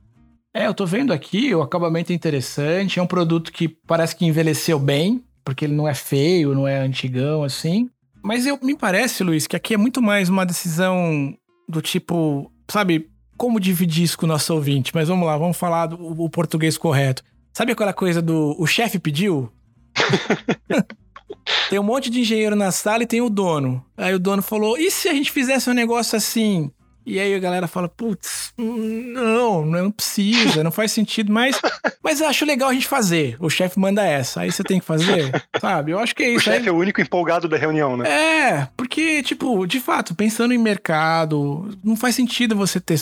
É, 0.53 0.67
eu 0.67 0.73
tô 0.73 0.85
vendo 0.85 1.13
aqui, 1.13 1.55
o 1.55 1.61
acabamento 1.61 2.11
é 2.11 2.15
interessante, 2.15 2.99
é 2.99 3.01
um 3.01 3.07
produto 3.07 3.51
que 3.51 3.69
parece 3.69 4.15
que 4.15 4.25
envelheceu 4.25 4.77
bem, 4.77 5.23
porque 5.45 5.65
ele 5.65 5.73
não 5.73 5.87
é 5.87 5.93
feio, 5.93 6.53
não 6.53 6.67
é 6.67 6.79
antigão 6.79 7.43
assim. 7.43 7.89
Mas 8.21 8.45
eu, 8.45 8.59
me 8.61 8.75
parece, 8.75 9.23
Luiz, 9.23 9.47
que 9.47 9.55
aqui 9.55 9.73
é 9.73 9.77
muito 9.77 10.01
mais 10.01 10.29
uma 10.29 10.45
decisão 10.45 11.33
do 11.67 11.81
tipo, 11.81 12.51
sabe, 12.69 13.09
como 13.37 13.59
dividir 13.59 14.03
isso 14.03 14.17
com 14.17 14.25
o 14.25 14.29
nosso 14.29 14.53
ouvinte? 14.53 14.91
Mas 14.93 15.07
vamos 15.07 15.25
lá, 15.25 15.37
vamos 15.37 15.57
falar 15.57 15.87
do, 15.87 16.21
o 16.21 16.29
português 16.29 16.77
correto. 16.77 17.23
Sabe 17.53 17.71
aquela 17.71 17.93
coisa 17.93 18.21
do 18.21 18.55
o 18.59 18.67
chefe 18.67 18.99
pediu? 18.99 19.51
tem 21.69 21.79
um 21.79 21.83
monte 21.83 22.09
de 22.09 22.19
engenheiro 22.19 22.55
na 22.55 22.71
sala 22.71 23.03
e 23.03 23.07
tem 23.07 23.21
o 23.21 23.29
dono. 23.29 23.83
Aí 23.97 24.13
o 24.13 24.19
dono 24.19 24.41
falou: 24.41 24.77
e 24.77 24.91
se 24.91 25.09
a 25.09 25.13
gente 25.13 25.31
fizesse 25.31 25.69
um 25.69 25.73
negócio 25.73 26.15
assim? 26.15 26.69
E 27.05 27.19
aí 27.19 27.33
a 27.33 27.39
galera 27.39 27.67
fala, 27.67 27.89
putz, 27.89 28.53
não, 28.57 29.65
não 29.65 29.91
precisa, 29.91 30.63
não 30.63 30.71
faz 30.71 30.91
sentido, 30.91 31.33
mas, 31.33 31.59
mas 32.03 32.21
acho 32.21 32.45
legal 32.45 32.69
a 32.69 32.73
gente 32.73 32.87
fazer. 32.87 33.35
O 33.39 33.49
chefe 33.49 33.79
manda 33.79 34.03
essa, 34.03 34.41
aí 34.41 34.51
você 34.51 34.63
tem 34.63 34.79
que 34.79 34.85
fazer, 34.85 35.31
sabe? 35.59 35.91
Eu 35.91 35.99
acho 35.99 36.15
que 36.15 36.23
é 36.23 36.29
isso. 36.29 36.37
O 36.37 36.53
chefe 36.53 36.69
é 36.69 36.71
o 36.71 36.77
único 36.77 37.01
empolgado 37.01 37.47
da 37.47 37.57
reunião, 37.57 37.97
né? 37.97 38.07
É, 38.07 38.67
porque, 38.77 39.23
tipo, 39.23 39.65
de 39.65 39.79
fato, 39.79 40.13
pensando 40.13 40.53
em 40.53 40.59
mercado, 40.59 41.69
não 41.83 41.95
faz 41.95 42.15
sentido 42.15 42.55
você 42.55 42.79
ter. 42.79 42.99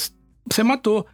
Você 0.49 0.63
matou. 0.63 1.05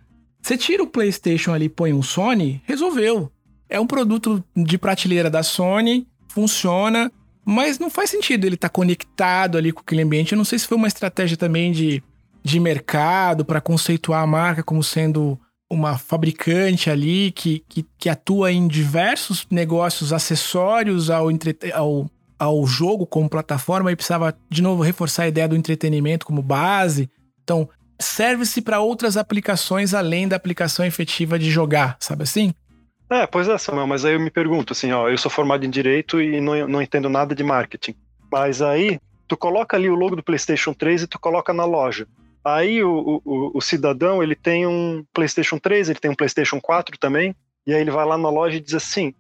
Você 0.42 0.56
tira 0.56 0.84
o 0.84 0.88
PlayStation 0.88 1.54
ali 1.54 1.66
e 1.66 1.70
põe 1.70 1.92
um 1.92 2.04
Sony, 2.04 2.62
resolveu. 2.66 3.32
É 3.68 3.80
um 3.80 3.88
produto 3.88 4.44
de 4.56 4.78
prateleira 4.78 5.28
da 5.28 5.42
Sony, 5.42 6.08
funciona, 6.28 7.12
mas 7.44 7.80
não 7.80 7.90
faz 7.90 8.12
sentido 8.12 8.46
ele 8.46 8.54
estar 8.54 8.70
tá 8.70 8.74
conectado 8.74 9.58
ali 9.58 9.72
com 9.72 9.82
aquele 9.82 10.04
ambiente. 10.04 10.34
Eu 10.34 10.38
não 10.38 10.46
sei 10.46 10.60
se 10.60 10.68
foi 10.68 10.78
uma 10.78 10.88
estratégia 10.88 11.36
também 11.36 11.72
de 11.72 12.04
de 12.46 12.60
mercado 12.60 13.44
para 13.44 13.60
conceituar 13.60 14.22
a 14.22 14.28
marca 14.28 14.62
como 14.62 14.84
sendo 14.84 15.38
uma 15.68 15.98
fabricante 15.98 16.92
ali 16.92 17.32
que, 17.32 17.66
que, 17.68 17.84
que 17.98 18.08
atua 18.08 18.52
em 18.52 18.68
diversos 18.68 19.48
negócios 19.50 20.14
acessórios 20.14 21.10
ao, 21.10 21.28
ao, 21.74 22.10
ao 22.38 22.68
jogo 22.68 23.08
como 23.08 23.28
plataforma 23.28 23.92
e 23.92 23.96
precisava 23.96 24.38
de 24.48 24.62
novo 24.62 24.84
reforçar 24.84 25.24
a 25.24 25.28
ideia 25.28 25.48
do 25.48 25.56
entretenimento 25.56 26.24
como 26.24 26.44
base. 26.44 27.10
Então, 27.44 27.68
serve-se 28.00 28.62
para 28.62 28.80
outras 28.80 29.18
aplicações 29.18 29.96
além 29.96 30.28
da 30.28 30.36
aplicação 30.36 30.86
efetiva 30.86 31.40
de 31.40 31.50
jogar, 31.50 31.98
sabe 32.00 32.22
assim? 32.22 32.54
É, 33.10 33.26
pois 33.26 33.48
é, 33.48 33.58
Samuel, 33.58 33.88
mas 33.88 34.06
aí 34.06 34.14
eu 34.14 34.20
me 34.20 34.30
pergunto 34.30 34.74
assim, 34.74 34.92
ó, 34.92 35.10
eu 35.10 35.18
sou 35.18 35.32
formado 35.32 35.66
em 35.66 35.70
direito 35.70 36.22
e 36.22 36.40
não, 36.40 36.68
não 36.68 36.82
entendo 36.82 37.10
nada 37.10 37.34
de 37.34 37.44
marketing. 37.44 37.96
Mas 38.32 38.62
aí, 38.62 39.00
tu 39.28 39.36
coloca 39.36 39.76
ali 39.76 39.90
o 39.90 39.96
logo 39.96 40.16
do 40.16 40.24
PlayStation 40.24 40.74
3 40.74 41.04
e 41.04 41.08
tu 41.08 41.20
coloca 41.20 41.52
na 41.52 41.66
loja. 41.66 42.08
Aí 42.46 42.84
o, 42.84 43.22
o, 43.26 43.58
o, 43.58 43.62
cidadão 43.62 44.22
ele 44.22 44.36
tem 44.36 44.68
um 44.68 45.04
PlayStation 45.12 45.58
3, 45.58 45.90
ele 45.90 46.00
tem 46.00 46.12
um 46.12 46.16
PlayStation 46.16 46.62
4 46.62 46.96
também, 47.00 47.36
e 47.66 47.74
aí 47.74 47.82
ele 47.82 47.90
vai 47.90 48.06
lá 48.06 48.20
na 48.20 48.30
loja 48.30 48.58
e 48.58 48.62
diz 48.62 48.76
assim: 48.76 49.16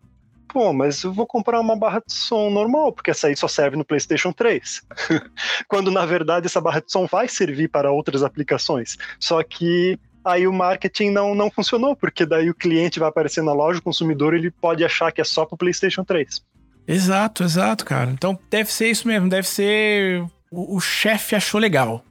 pô, 0.47 0.71
mas 0.71 1.03
eu 1.03 1.11
vou 1.11 1.25
comprar 1.25 1.59
uma 1.59 1.75
barra 1.75 2.03
de 2.05 2.13
som 2.13 2.51
normal, 2.51 2.93
porque 2.93 3.09
essa 3.09 3.25
aí 3.25 3.35
só 3.35 3.47
serve 3.47 3.75
no 3.75 3.83
PlayStation 3.83 4.31
3. 4.31 4.83
Quando 5.67 5.89
na 5.89 6.05
verdade 6.05 6.45
essa 6.45 6.61
barra 6.61 6.81
de 6.81 6.91
som 6.91 7.07
vai 7.07 7.27
servir 7.27 7.67
para 7.67 7.91
outras 7.91 8.21
aplicações. 8.21 8.95
Só 9.19 9.41
que 9.41 9.99
aí 10.23 10.47
o 10.47 10.53
marketing 10.53 11.09
não, 11.09 11.33
não 11.33 11.49
funcionou, 11.49 11.95
porque 11.95 12.27
daí 12.27 12.49
o 12.49 12.55
cliente 12.55 12.99
vai 12.99 13.09
aparecer 13.09 13.43
na 13.43 13.53
loja, 13.53 13.79
o 13.79 13.83
consumidor 13.83 14.35
ele 14.35 14.51
pode 14.51 14.85
achar 14.85 15.11
que 15.11 15.19
é 15.19 15.23
só 15.23 15.45
pro 15.45 15.57
PlayStation 15.57 16.03
3. 16.03 16.41
Exato, 16.87 17.43
exato, 17.43 17.83
cara. 17.83 18.11
Então 18.11 18.37
deve 18.51 18.71
ser 18.71 18.89
isso 18.89 19.07
mesmo, 19.07 19.27
deve 19.27 19.47
ser 19.47 20.23
o, 20.51 20.77
o 20.77 20.79
chefe 20.79 21.35
achou 21.35 21.59
legal. 21.59 22.03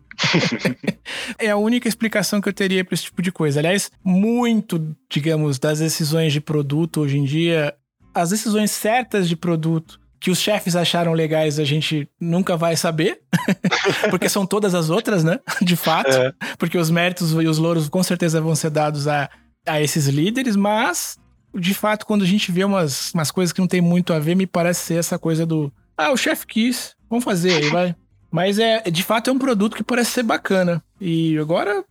É 1.38 1.50
a 1.50 1.56
única 1.56 1.88
explicação 1.88 2.40
que 2.40 2.48
eu 2.48 2.52
teria 2.52 2.84
para 2.84 2.94
esse 2.94 3.04
tipo 3.04 3.22
de 3.22 3.32
coisa. 3.32 3.60
Aliás, 3.60 3.90
muito, 4.02 4.96
digamos, 5.10 5.58
das 5.58 5.78
decisões 5.78 6.32
de 6.32 6.40
produto 6.40 7.00
hoje 7.00 7.18
em 7.18 7.24
dia, 7.24 7.74
as 8.14 8.30
decisões 8.30 8.70
certas 8.70 9.28
de 9.28 9.36
produto 9.36 10.00
que 10.24 10.30
os 10.30 10.38
chefes 10.38 10.74
acharam 10.74 11.12
legais 11.12 11.58
a 11.58 11.64
gente 11.64 12.08
nunca 12.18 12.56
vai 12.56 12.76
saber, 12.76 13.20
porque 14.08 14.26
são 14.26 14.46
todas 14.46 14.74
as 14.74 14.88
outras, 14.88 15.22
né? 15.22 15.38
De 15.60 15.76
fato. 15.76 16.10
É. 16.10 16.32
Porque 16.56 16.78
os 16.78 16.88
méritos 16.88 17.32
e 17.32 17.46
os 17.46 17.58
louros 17.58 17.90
com 17.90 18.02
certeza 18.02 18.40
vão 18.40 18.54
ser 18.54 18.70
dados 18.70 19.06
a, 19.06 19.28
a 19.66 19.82
esses 19.82 20.06
líderes, 20.06 20.56
mas 20.56 21.18
de 21.54 21.74
fato, 21.74 22.06
quando 22.06 22.22
a 22.22 22.26
gente 22.26 22.50
vê 22.50 22.64
umas, 22.64 23.12
umas 23.12 23.30
coisas 23.30 23.52
que 23.52 23.60
não 23.60 23.68
tem 23.68 23.80
muito 23.80 24.12
a 24.12 24.18
ver, 24.18 24.34
me 24.34 24.46
parece 24.46 24.80
ser 24.80 24.94
essa 24.94 25.18
coisa 25.18 25.44
do. 25.44 25.72
Ah, 25.96 26.10
o 26.10 26.16
chefe 26.16 26.46
quis, 26.46 26.96
vamos 27.08 27.24
fazer 27.24 27.52
aí, 27.52 27.68
vai. 27.68 27.96
Mas 28.34 28.58
é, 28.58 28.80
de 28.90 29.04
fato 29.04 29.30
é 29.30 29.32
um 29.32 29.38
produto 29.38 29.76
que 29.76 29.84
parece 29.84 30.10
ser 30.10 30.24
bacana. 30.24 30.82
E 31.00 31.38
agora 31.38 31.84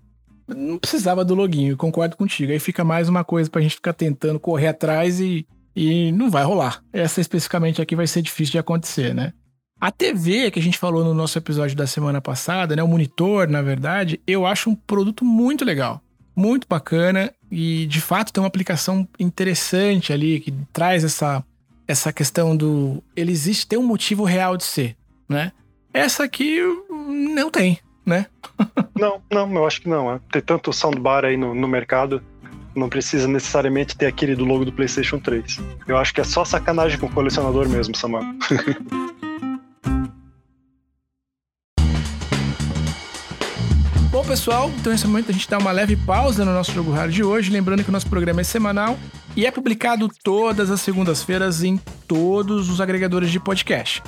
não 0.45 0.77
precisava 0.77 1.23
do 1.23 1.34
loginho, 1.34 1.77
concordo 1.77 2.17
contigo. 2.17 2.51
Aí 2.51 2.60
fica 2.60 2.84
mais 2.84 3.08
uma 3.08 3.23
coisa 3.23 3.49
pra 3.49 3.62
gente 3.62 3.75
ficar 3.75 3.93
tentando 3.93 4.38
correr 4.41 4.67
atrás 4.67 5.21
e 5.21 5.47
e 5.73 6.12
não 6.12 6.29
vai 6.29 6.43
rolar. 6.43 6.84
Essa 6.91 7.21
especificamente 7.21 7.82
aqui 7.82 7.95
vai 7.95 8.08
ser 8.08 8.21
difícil 8.21 8.51
de 8.51 8.60
acontecer, 8.60 9.15
né? 9.15 9.32
A 9.79 9.89
TV, 9.89 10.51
que 10.51 10.60
a 10.60 10.62
gente 10.62 10.77
falou 10.77 11.01
no 11.01 11.13
nosso 11.13 11.38
episódio 11.38 11.77
da 11.77 11.88
semana 11.88 12.19
passada, 12.19 12.75
né? 12.75 12.84
O 12.84 12.89
monitor, 12.89 13.47
na 13.47 13.62
verdade, 13.62 14.19
eu 14.27 14.45
acho 14.45 14.69
um 14.69 14.75
produto 14.75 15.23
muito 15.23 15.63
legal. 15.63 16.01
Muito 16.36 16.67
bacana 16.67 17.34
e, 17.49 17.86
de 17.86 18.01
fato, 18.01 18.34
tem 18.34 18.43
uma 18.43 18.49
aplicação 18.49 19.08
interessante 19.17 20.12
ali 20.12 20.41
que 20.41 20.51
traz 20.73 21.06
essa, 21.06 21.41
essa 21.88 22.12
questão 22.12 22.53
do... 22.53 23.01
Ele 23.15 23.32
existe, 23.32 23.65
tem 23.65 23.79
um 23.79 23.88
motivo 23.88 24.25
real 24.25 24.58
de 24.58 24.65
ser, 24.65 24.97
né? 25.29 25.53
Essa 25.93 26.23
aqui 26.23 26.60
não 26.89 27.51
tem, 27.51 27.79
né? 28.06 28.25
não, 28.97 29.21
não, 29.32 29.53
eu 29.56 29.67
acho 29.67 29.82
que 29.82 29.88
não. 29.88 30.12
É. 30.12 30.19
Tem 30.32 30.41
tanto 30.41 30.73
soundbar 30.73 31.23
aí 31.23 31.38
no, 31.38 31.53
no 31.53 31.67
mercado 31.67 32.21
não 32.75 32.89
precisa 32.89 33.27
necessariamente 33.27 33.95
ter 33.95 34.08
aquele 34.08 34.36
do 34.36 34.43
logo 34.43 34.65
do 34.65 34.73
PlayStation 34.73 35.19
3. 35.19 35.60
Eu 35.88 35.95
acho 35.97 36.13
que 36.13 36.21
é 36.21 36.23
só 36.23 36.43
sacanagem 36.43 36.97
com 36.97 37.06
o 37.06 37.12
colecionador 37.12 37.69
mesmo, 37.69 37.95
Samuel. 37.95 38.23
Bom, 44.10 44.23
pessoal, 44.23 44.71
então 44.79 44.91
nesse 44.91 45.08
momento 45.08 45.29
a 45.32 45.34
gente 45.34 45.49
dá 45.49 45.58
uma 45.58 45.71
leve 45.71 45.95
pausa 45.95 46.45
no 46.45 46.53
nosso 46.53 46.71
jogo 46.71 46.91
raro 46.91 47.12
de 47.12 47.23
hoje, 47.23 47.51
lembrando 47.51 47.84
que 47.84 47.89
o 47.89 47.91
nosso 47.91 48.08
programa 48.08 48.41
é 48.41 48.43
semanal 48.43 48.97
e 49.36 49.45
é 49.45 49.51
publicado 49.51 50.08
todas 50.23 50.69
as 50.69 50.82
segundas-feiras 50.82 51.63
em 51.63 51.77
todos 52.08 52.69
os 52.69 52.79
agregadores 52.79 53.32
de 53.32 53.39
podcast. 53.39 54.03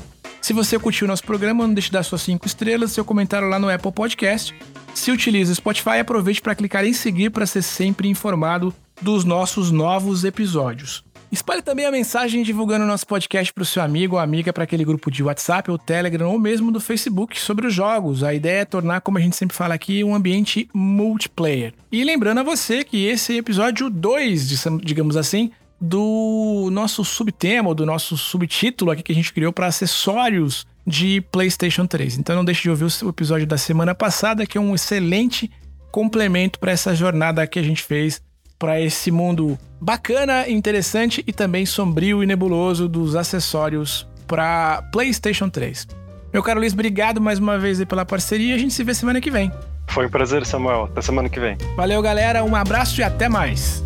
Se 0.45 0.53
você 0.53 0.77
curtiu 0.77 1.07
nosso 1.07 1.23
programa, 1.23 1.65
não 1.65 1.73
deixe 1.73 1.87
de 1.87 1.93
dar 1.93 2.03
suas 2.03 2.21
5 2.21 2.45
estrelas, 2.45 2.91
seu 2.91 3.03
comentário 3.03 3.49
lá 3.49 3.57
no 3.57 3.67
Apple 3.67 3.91
Podcast 3.91 4.53
se 4.93 5.09
utiliza 5.09 5.51
o 5.51 5.55
Spotify, 5.55 5.97
aproveite 6.01 6.39
para 6.39 6.53
clicar 6.53 6.85
em 6.85 6.93
seguir 6.93 7.31
para 7.31 7.47
ser 7.47 7.63
sempre 7.63 8.07
informado 8.07 8.71
dos 9.01 9.25
nossos 9.25 9.71
novos 9.71 10.23
episódios. 10.23 11.03
Espalhe 11.31 11.63
também 11.63 11.87
a 11.87 11.91
mensagem 11.91 12.43
divulgando 12.43 12.85
nosso 12.85 13.07
podcast 13.07 13.51
para 13.51 13.63
o 13.63 13.65
seu 13.65 13.81
amigo 13.81 14.17
ou 14.17 14.21
amiga 14.21 14.53
para 14.53 14.65
aquele 14.65 14.85
grupo 14.85 15.09
de 15.09 15.23
WhatsApp 15.23 15.71
ou 15.71 15.79
Telegram 15.79 16.29
ou 16.29 16.37
mesmo 16.37 16.71
do 16.71 16.79
Facebook 16.79 17.39
sobre 17.39 17.65
os 17.65 17.73
jogos. 17.73 18.23
A 18.23 18.31
ideia 18.31 18.59
é 18.59 18.65
tornar, 18.65 19.01
como 19.01 19.17
a 19.17 19.21
gente 19.21 19.35
sempre 19.35 19.57
fala 19.57 19.73
aqui, 19.73 20.03
um 20.03 20.13
ambiente 20.13 20.69
multiplayer. 20.71 21.73
E 21.91 22.03
lembrando 22.03 22.41
a 22.41 22.43
você 22.43 22.83
que 22.83 23.03
esse 23.03 23.33
é 23.33 23.37
episódio 23.37 23.89
2, 23.89 24.47
digamos 24.83 25.17
assim, 25.17 25.49
do 25.85 26.69
nosso 26.71 27.05
subtema, 27.05 27.69
ou 27.69 27.75
do 27.75 27.85
nosso 27.85 28.17
subtítulo 28.17 28.91
aqui 28.91 29.03
que 29.03 29.11
a 29.11 29.15
gente 29.15 29.31
criou 29.31 29.53
para 29.53 29.67
acessórios 29.67 30.65
de 30.85 31.21
PlayStation 31.31 31.85
3. 31.85 32.17
Então 32.17 32.35
não 32.35 32.43
deixe 32.43 32.63
de 32.63 32.69
ouvir 32.69 32.85
o 33.03 33.09
episódio 33.09 33.45
da 33.45 33.57
semana 33.57 33.93
passada, 33.93 34.45
que 34.45 34.57
é 34.57 34.61
um 34.61 34.73
excelente 34.73 35.49
complemento 35.91 36.59
para 36.59 36.71
essa 36.71 36.95
jornada 36.95 37.45
que 37.45 37.59
a 37.59 37.63
gente 37.63 37.83
fez 37.83 38.21
para 38.57 38.81
esse 38.81 39.11
mundo 39.11 39.57
bacana, 39.79 40.49
interessante 40.49 41.23
e 41.27 41.31
também 41.31 41.65
sombrio 41.65 42.23
e 42.23 42.25
nebuloso 42.25 42.87
dos 42.87 43.15
acessórios 43.15 44.07
para 44.25 44.81
PlayStation 44.91 45.49
3. 45.49 45.87
Meu 46.33 46.41
caro 46.41 46.59
Luiz, 46.59 46.73
obrigado 46.73 47.21
mais 47.21 47.37
uma 47.37 47.59
vez 47.59 47.83
pela 47.85 48.05
parceria. 48.05 48.55
A 48.55 48.57
gente 48.57 48.73
se 48.73 48.83
vê 48.83 48.93
semana 48.93 49.21
que 49.21 49.29
vem. 49.29 49.51
Foi 49.87 50.07
um 50.07 50.09
prazer, 50.09 50.45
Samuel. 50.45 50.85
Até 50.85 51.01
semana 51.01 51.29
que 51.29 51.39
vem. 51.39 51.57
Valeu, 51.77 52.01
galera. 52.01 52.43
Um 52.43 52.55
abraço 52.55 52.99
e 52.99 53.03
até 53.03 53.29
mais. 53.29 53.83